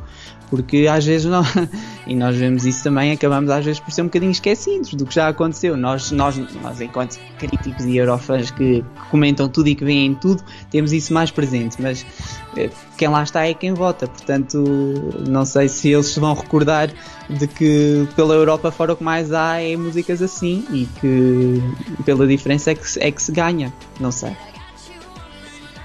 Porque 0.52 0.86
às 0.86 1.06
vezes 1.06 1.24
não. 1.30 1.42
E 2.04 2.16
nós 2.16 2.36
vemos 2.36 2.66
isso 2.66 2.82
também, 2.82 3.12
acabamos 3.12 3.48
às 3.48 3.64
vezes 3.64 3.78
por 3.78 3.92
ser 3.92 4.02
um 4.02 4.06
bocadinho 4.06 4.32
esquecidos 4.32 4.92
do 4.94 5.06
que 5.06 5.14
já 5.14 5.28
aconteceu. 5.28 5.76
Nós, 5.76 6.10
nós, 6.10 6.36
nós 6.60 6.80
enquanto 6.80 7.16
críticos 7.38 7.84
e 7.84 7.96
eurofãs 7.96 8.50
que, 8.50 8.84
comentam 9.08 9.48
tudo 9.48 9.68
e 9.68 9.74
que 9.76 9.84
veem 9.84 10.12
tudo, 10.12 10.42
temos 10.68 10.92
isso 10.92 11.14
mais 11.14 11.30
presente. 11.30 11.80
Mas 11.80 12.04
eh, 12.56 12.68
quem 12.98 13.06
lá 13.06 13.22
está 13.22 13.46
é 13.46 13.54
quem 13.54 13.72
vota. 13.72 14.08
Portanto, 14.08 14.58
não 15.28 15.44
sei 15.44 15.68
se 15.68 15.90
eles 15.90 16.06
se 16.06 16.18
vão 16.18 16.34
recordar 16.34 16.90
de 17.30 17.46
que 17.46 18.06
pela 18.16 18.34
Europa 18.34 18.72
fora 18.72 18.94
o 18.94 18.96
que 18.96 19.04
mais 19.04 19.32
há 19.32 19.60
é 19.60 19.76
músicas 19.76 20.20
assim 20.20 20.66
e 20.72 20.86
que 21.00 21.62
pela 22.04 22.26
diferença 22.26 22.72
é 22.72 22.74
que, 22.74 22.98
é 22.98 23.12
que 23.12 23.22
se 23.22 23.30
ganha. 23.30 23.72
Não 24.00 24.10
sei. 24.10 24.36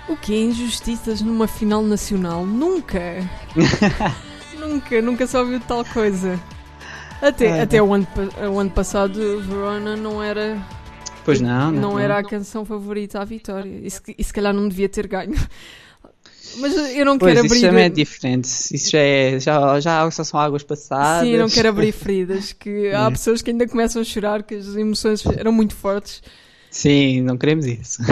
O 0.10 0.18
que 0.18 0.34
é 0.34 0.42
injustiças 0.42 1.22
numa 1.22 1.48
final 1.48 1.84
nacional? 1.84 2.44
Nunca! 2.44 3.00
nunca, 4.78 5.02
nunca 5.02 5.28
se 5.28 5.38
ouviu 5.38 5.60
tal 5.60 5.84
coisa. 5.86 6.40
Até, 7.22 7.60
Ah. 7.60 7.64
até 7.64 7.82
o, 7.82 7.94
ano, 7.94 8.08
o 8.54 8.60
ano 8.60 8.70
passado, 8.70 9.42
Verona 9.42 9.96
não 9.96 10.22
era, 10.22 10.58
Pois 11.26 11.42
não, 11.42 11.72
não, 11.72 11.82
não, 11.94 12.00
era 12.00 12.18
a 12.20 12.24
canção 12.24 12.64
favorita 12.64 13.20
à 13.20 13.26
vitória. 13.26 13.80
E 13.84 13.90
se, 13.90 14.02
e 14.18 14.24
se 14.24 14.32
calhar 14.32 14.54
não 14.54 14.68
devia 14.70 14.88
ter 14.88 15.08
ganho. 15.08 15.36
Mas 16.60 16.76
eu 16.96 17.06
não 17.06 17.18
Pois, 17.18 17.34
quero 17.34 17.46
isso 17.46 17.56
abrir. 17.56 17.68
também 17.68 17.84
é 17.86 17.90
diferente. 17.90 18.46
Isso 18.46 18.92
já, 18.92 19.00
é, 19.00 19.40
já, 19.40 19.80
já 19.80 20.10
só 20.12 20.24
são 20.24 20.40
águas 20.40 20.64
passadas. 20.64 21.28
Sim, 21.28 21.38
não 21.38 21.50
quero 21.50 21.70
abrir 21.70 21.92
feridas. 21.92 22.54
Que 22.54 22.90
há 22.96 23.08
É. 23.08 23.12
pessoas 23.12 23.42
que 23.42 23.52
ainda 23.52 23.68
começam 23.68 24.02
a 24.02 24.06
chorar, 24.06 24.44
que 24.44 24.56
as 24.56 24.68
emoções 24.76 25.26
eram 25.26 25.52
muito 25.52 25.76
fortes. 25.76 26.22
Sim, 26.72 27.22
não 27.22 27.38
queremos 27.38 27.66
isso. 27.66 28.02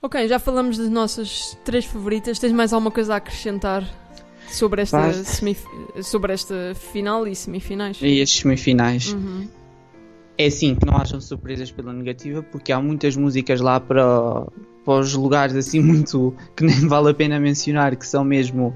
Ok, 0.00 0.28
já 0.28 0.38
falamos 0.38 0.76
das 0.76 0.90
nossas 0.90 1.56
três 1.64 1.86
favoritas. 1.86 2.38
Tens 2.38 2.52
mais 2.52 2.74
alguma 2.74 2.90
coisa 2.90 3.14
a 3.14 3.16
acrescentar 3.16 3.82
sobre 4.50 4.82
esta, 4.82 4.98
Vai. 5.00 5.12
semif- 5.12 5.66
sobre 6.02 6.32
esta 6.32 6.74
final 6.74 7.26
e 7.26 7.34
semifinais? 7.34 7.98
E 8.00 8.20
as 8.20 8.30
semifinais. 8.30 9.12
Uhum. 9.12 9.48
É 10.36 10.46
assim, 10.46 10.74
que 10.74 10.84
não 10.84 10.96
hajam 10.96 11.20
surpresas 11.20 11.70
pela 11.70 11.92
negativa, 11.92 12.42
porque 12.42 12.72
há 12.72 12.80
muitas 12.80 13.16
músicas 13.16 13.60
lá 13.60 13.78
para, 13.78 14.46
para 14.84 14.94
os 15.00 15.14
lugares 15.14 15.54
assim 15.54 15.78
muito 15.82 16.34
que 16.56 16.64
nem 16.64 16.88
vale 16.88 17.10
a 17.10 17.14
pena 17.14 17.38
mencionar, 17.38 17.94
que 17.96 18.06
são 18.06 18.24
mesmo 18.24 18.74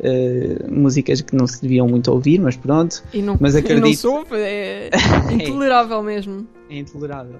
eh, 0.00 0.56
músicas 0.68 1.20
que 1.20 1.34
não 1.36 1.46
se 1.46 1.62
deviam 1.62 1.86
muito 1.88 2.10
ouvir, 2.10 2.38
mas 2.40 2.56
pronto, 2.56 3.02
E 3.12 3.22
não, 3.22 3.36
Mas 3.40 3.54
e 3.54 3.60
não 3.60 3.64
acredito- 3.64 3.98
soube, 4.00 4.28
é 4.36 4.90
intolerável 5.32 6.02
mesmo. 6.02 6.46
é 6.70 6.78
intolerável. 6.78 7.36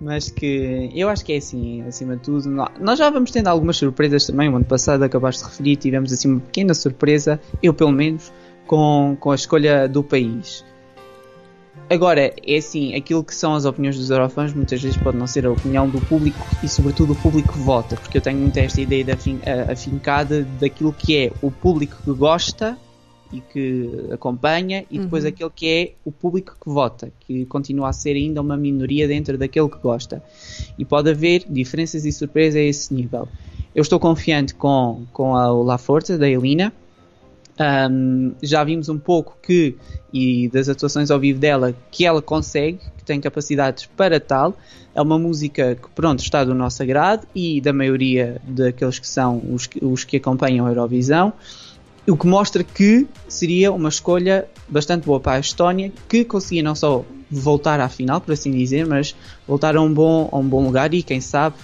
Mas 0.00 0.30
que 0.30 0.90
eu 0.94 1.08
acho 1.08 1.24
que 1.24 1.32
é 1.32 1.36
assim, 1.36 1.82
acima 1.82 2.16
de 2.16 2.22
tudo. 2.22 2.48
nó- 2.48 2.68
Nós 2.80 2.98
já 2.98 3.10
vamos 3.10 3.30
tendo 3.30 3.48
algumas 3.48 3.76
surpresas 3.76 4.26
também. 4.26 4.48
O 4.48 4.56
ano 4.56 4.64
passado 4.64 5.02
acabaste 5.02 5.42
de 5.44 5.50
referir, 5.50 5.76
tivemos 5.76 6.12
assim 6.12 6.28
uma 6.28 6.40
pequena 6.40 6.74
surpresa, 6.74 7.40
eu 7.62 7.74
pelo 7.74 7.92
menos, 7.92 8.32
com, 8.66 9.16
com 9.20 9.30
a 9.30 9.34
escolha 9.34 9.88
do 9.88 10.02
país. 10.02 10.64
Agora, 11.90 12.34
é 12.46 12.56
assim, 12.56 12.94
aquilo 12.94 13.24
que 13.24 13.34
são 13.34 13.54
as 13.54 13.64
opiniões 13.64 13.96
dos 13.96 14.10
eurofãs 14.10 14.52
muitas 14.52 14.80
vezes 14.82 14.96
pode 14.98 15.16
não 15.16 15.26
ser 15.26 15.46
a 15.46 15.50
opinião 15.52 15.88
do 15.88 16.00
público 16.02 16.46
e 16.62 16.68
sobretudo 16.68 17.14
o 17.14 17.16
público 17.16 17.54
que 17.54 17.58
vota, 17.58 17.96
porque 17.96 18.18
eu 18.18 18.20
tenho 18.22 18.38
muito 18.38 18.58
esta 18.58 18.78
ideia 18.80 19.02
de 19.04 19.12
afin, 19.12 19.40
a- 19.46 19.72
afincada 19.72 20.44
daquilo 20.60 20.92
que 20.92 21.16
é 21.16 21.32
o 21.40 21.50
público 21.50 21.96
que 22.04 22.12
gosta 22.12 22.76
e 23.32 23.40
que 23.40 23.88
acompanha 24.12 24.84
e 24.90 24.98
depois 24.98 25.24
Uhum. 25.24 25.30
aquele 25.30 25.50
que 25.50 25.66
é 25.66 25.92
o 26.04 26.12
público 26.12 26.56
que 26.62 26.68
vota, 26.70 27.10
que 27.20 27.46
continua 27.46 27.88
a 27.88 27.92
ser 27.92 28.16
ainda 28.16 28.42
uma 28.42 28.56
minoria 28.56 29.08
dentro 29.08 29.38
daquele 29.38 29.68
que 29.70 29.78
gosta. 29.78 30.22
E 30.78 30.84
pode 30.84 31.10
haver 31.10 31.44
diferenças 31.48 32.04
e 32.04 32.12
surpresas 32.12 32.56
a 32.56 32.64
esse 32.64 32.92
nível. 32.92 33.26
Eu 33.74 33.80
estou 33.82 33.98
confiante 33.98 34.54
com, 34.54 35.06
com 35.12 35.34
a, 35.36 35.50
o 35.52 35.62
La 35.62 35.78
Forza, 35.78 36.18
da 36.18 36.28
Elina, 36.28 36.70
Um, 37.60 38.32
já 38.40 38.62
vimos 38.62 38.88
um 38.88 38.98
pouco 38.98 39.36
que, 39.42 39.76
e 40.12 40.48
das 40.48 40.68
atuações 40.68 41.10
ao 41.10 41.18
vivo 41.18 41.40
dela, 41.40 41.74
que 41.90 42.04
ela 42.06 42.22
consegue, 42.22 42.78
que 42.96 43.04
tem 43.04 43.20
capacidades 43.20 43.86
para 43.96 44.20
tal. 44.20 44.56
É 44.94 45.02
uma 45.02 45.18
música 45.18 45.74
que, 45.74 45.88
pronto, 45.94 46.20
está 46.20 46.44
do 46.44 46.54
nosso 46.54 46.82
agrado 46.82 47.26
e 47.34 47.60
da 47.60 47.72
maioria 47.72 48.40
daqueles 48.46 48.98
que 48.98 49.08
são 49.08 49.42
os, 49.52 49.66
que- 49.66 49.84
os 49.84 50.04
que 50.04 50.16
acompanham 50.18 50.66
a 50.66 50.70
Eurovisão. 50.70 51.32
O 52.06 52.16
que 52.16 52.26
mostra 52.26 52.64
que 52.64 53.06
seria 53.28 53.70
uma 53.72 53.88
escolha 53.88 54.46
bastante 54.68 55.04
boa 55.04 55.20
para 55.20 55.32
a 55.36 55.40
Estónia, 55.40 55.92
que 56.08 56.24
conseguia 56.24 56.62
não 56.62 56.74
só 56.74 57.04
voltar 57.30 57.80
à 57.80 57.88
final, 57.88 58.20
por 58.20 58.32
assim 58.32 58.50
dizer, 58.50 58.86
mas 58.86 59.14
voltar 59.46 59.76
a 59.76 59.82
um 59.82 59.92
bom, 59.92 60.28
a 60.32 60.38
um 60.38 60.48
bom 60.48 60.64
lugar 60.64 60.94
e 60.94 61.02
quem 61.02 61.20
sabe, 61.20 61.56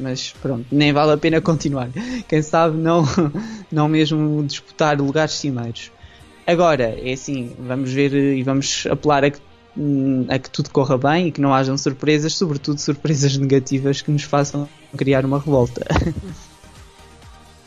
mas 0.00 0.34
pronto, 0.40 0.66
nem 0.72 0.92
vale 0.92 1.12
a 1.12 1.16
pena 1.16 1.40
continuar. 1.40 1.88
Quem 2.28 2.42
sabe 2.42 2.76
não, 2.76 3.04
não 3.70 3.88
mesmo 3.88 4.42
disputar 4.44 5.00
lugares 5.00 5.34
cimeiros. 5.34 5.92
Agora, 6.46 6.98
é 6.98 7.12
assim, 7.12 7.54
vamos 7.58 7.92
ver 7.92 8.14
eh, 8.14 8.36
e 8.36 8.42
vamos 8.42 8.86
apelar 8.90 9.24
a 9.24 9.30
que, 9.30 9.38
hum, 9.76 10.26
a 10.28 10.38
que 10.38 10.50
tudo 10.50 10.70
corra 10.70 10.98
bem 10.98 11.28
e 11.28 11.32
que 11.32 11.40
não 11.40 11.54
hajam 11.54 11.76
surpresas, 11.78 12.34
sobretudo 12.34 12.80
surpresas 12.80 13.36
negativas 13.36 14.02
que 14.02 14.10
nos 14.10 14.24
façam 14.24 14.68
criar 14.96 15.24
uma 15.24 15.38
revolta. 15.38 15.86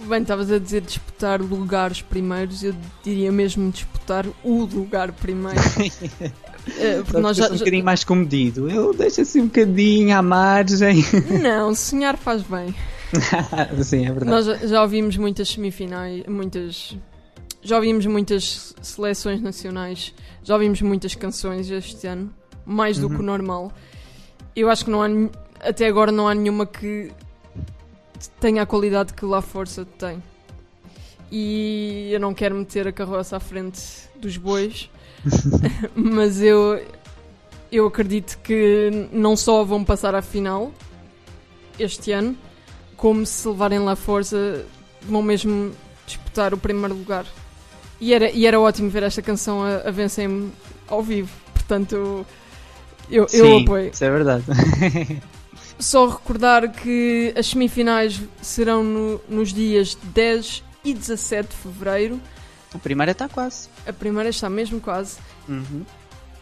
Bem, 0.05 0.21
estavas 0.21 0.51
a 0.51 0.59
dizer 0.59 0.81
disputar 0.81 1.41
lugares 1.41 2.01
primeiros, 2.01 2.61
eu 2.61 2.75
diria 3.01 3.31
mesmo 3.31 3.71
disputar 3.71 4.25
o 4.43 4.65
lugar 4.65 5.13
primeiro. 5.13 5.61
Eh, 6.78 7.01
porque 7.03 7.20
nós 7.20 7.38
já, 7.38 7.47
um 7.47 7.57
bocadinho 7.57 7.86
mais 7.86 8.03
comedido. 8.03 8.70
Eu 8.70 8.93
deixo 8.93 9.22
assim 9.22 9.41
um 9.41 9.47
bocadinho 9.47 10.16
à 10.16 10.22
margem. 10.22 11.03
Não, 11.41 11.74
sonhar 11.76 12.18
faz 12.18 12.41
bem. 12.43 12.74
Sim, 13.84 14.05
é 14.05 14.11
verdade. 14.11 14.32
Nós 14.32 14.45
já, 14.45 14.55
já 14.68 14.82
ouvimos 14.82 15.18
muitas 15.18 15.49
semifinais, 15.49 16.24
muitas. 16.28 16.95
Já 17.61 17.78
ouvimos 17.78 18.05
muitas 18.05 18.76
seleções 18.82 19.41
nacionais, 19.41 20.14
já 20.43 20.53
ouvimos 20.53 20.82
muitas 20.82 21.16
canções 21.16 21.70
este 21.70 22.05
ano, 22.07 22.34
mais 22.66 22.97
do 22.97 23.09
que 23.09 23.16
o 23.16 23.22
normal. 23.22 23.72
Eu 24.53 24.70
acho 24.70 24.84
que 24.84 24.91
não 24.91 25.01
há, 25.01 25.07
até 25.61 25.88
agora 25.88 26.11
não 26.11 26.28
há 26.28 26.36
nenhuma 26.36 26.66
que 26.66 27.09
tenha 28.41 28.64
a 28.64 28.66
qualidade 28.66 29.14
que 29.14 29.26
lá 29.26 29.41
Força 29.41 29.86
tem. 29.97 30.22
E 31.32 32.09
eu 32.11 32.20
não 32.20 32.34
quero 32.34 32.53
meter 32.53 32.88
a 32.88 32.91
carroça 32.91 33.38
à 33.38 33.39
frente 33.39 33.82
dos 34.18 34.36
bois, 34.38 34.89
mas 35.95 36.41
eu, 36.41 36.84
eu 37.71 37.88
acredito 37.88 38.38
que 38.43 39.07
não 39.11 39.36
só 39.36 39.63
vão 39.63 39.84
passar 39.84 40.15
à 40.15 40.21
final 40.21 40.71
este 41.80 42.11
ano, 42.11 42.38
como 42.95 43.26
se 43.26 43.47
levarem 43.47 43.80
lá 43.80 43.95
força, 43.95 44.65
vão 45.01 45.21
mesmo 45.21 45.74
disputar 46.05 46.53
o 46.53 46.57
primeiro 46.57 46.93
lugar. 46.95 47.26
E 47.99 48.13
era, 48.13 48.30
e 48.30 48.45
era 48.45 48.59
ótimo 48.59 48.89
ver 48.89 49.03
esta 49.03 49.21
canção 49.21 49.63
a, 49.63 49.88
a 49.88 49.91
vencer-me 49.91 50.51
ao 50.88 51.01
vivo. 51.01 51.32
Portanto, 51.53 52.26
eu, 53.09 53.24
eu 53.24 53.28
Sim, 53.28 53.63
apoio. 53.63 53.89
Isso 53.91 54.03
é 54.03 54.09
verdade. 54.11 54.43
Só 55.80 56.07
recordar 56.07 56.71
que 56.71 57.34
as 57.38 57.47
semifinais 57.47 58.21
serão 58.41 58.84
no- 58.84 59.21
nos 59.28 59.53
dias 59.53 59.97
10 60.13 60.63
e 60.84 60.93
17 60.93 61.49
de 61.49 61.55
fevereiro. 61.55 62.19
A 62.74 62.78
primeira 62.78 63.11
está 63.11 63.30
quase. 63.30 63.69
A 63.88 63.93
primeira 63.93 64.30
está 64.30 64.49
mesmo 64.49 64.80
quase. 64.80 65.17
Uhum. 65.47 65.84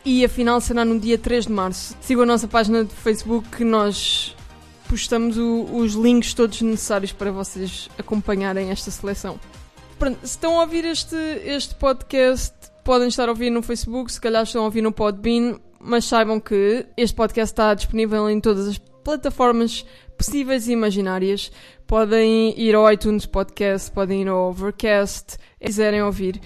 E 0.04 0.26
a 0.26 0.30
final 0.30 0.60
será 0.62 0.84
no 0.84 1.00
dia 1.00 1.18
3 1.18 1.46
de 1.46 1.52
março. 1.52 1.96
Sigam 2.02 2.24
a 2.24 2.26
nossa 2.26 2.48
página 2.48 2.84
de 2.84 2.94
Facebook 2.94 3.48
que 3.50 3.64
nós 3.64 4.36
postamos 4.90 5.38
o- 5.38 5.64
os 5.76 5.94
links 5.94 6.34
todos 6.34 6.62
necessários 6.62 7.12
para 7.12 7.32
vocês 7.32 7.90
acompanharem 7.98 8.72
esta 8.72 8.90
seleção. 8.92 9.40
Pronto, 10.00 10.18
se 10.22 10.32
estão 10.32 10.60
a 10.60 10.64
ouvir 10.64 10.84
este, 10.86 11.16
este 11.46 11.76
podcast, 11.76 12.54
podem 12.84 13.08
estar 13.08 13.28
a 13.28 13.32
ouvir 13.32 13.50
no 13.52 13.62
Facebook, 13.62 14.12
se 14.12 14.20
calhar 14.20 14.44
estão 14.44 14.64
a 14.64 14.66
ouvir 14.66 14.82
no 14.82 14.92
Podbean, 14.92 15.60
mas 15.80 16.06
saibam 16.06 16.40
que 16.40 16.86
este 16.98 17.16
podcast 17.16 17.54
está 17.54 17.74
disponível 17.74 18.28
em 18.30 18.42
todas 18.42 18.68
as 18.68 18.78
plataformas 19.04 19.86
possíveis 20.18 20.68
e 20.68 20.72
imaginárias. 20.72 21.52
Podem 21.86 22.54
ir 22.60 22.76
ao 22.76 22.92
iTunes 22.92 23.26
Podcast, 23.26 23.92
podem 23.92 24.22
ir 24.22 24.28
ao 24.28 24.50
Overcast, 24.50 25.34
se 25.34 25.38
quiserem 25.60 26.02
ouvir. 26.02 26.40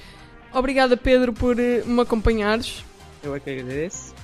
Obrigada, 0.53 0.95
Pedro, 0.95 1.33
por 1.33 1.59
eh, 1.59 1.83
me 1.85 2.01
acompanhares. 2.01 2.83
Eu 3.21 3.35
é 3.35 3.39
que 3.39 3.49
agradeço. 3.49 4.15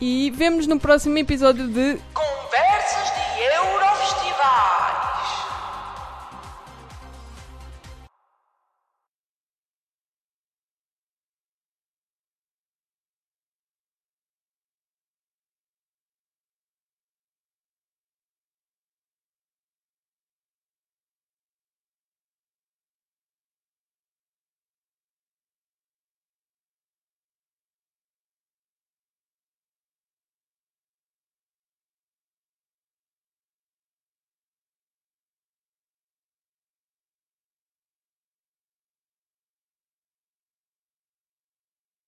E 0.00 0.30
vemos 0.34 0.66
no 0.66 0.78
próximo 0.78 1.16
episódio 1.18 1.68
de 1.68 1.98
Com 2.12 2.22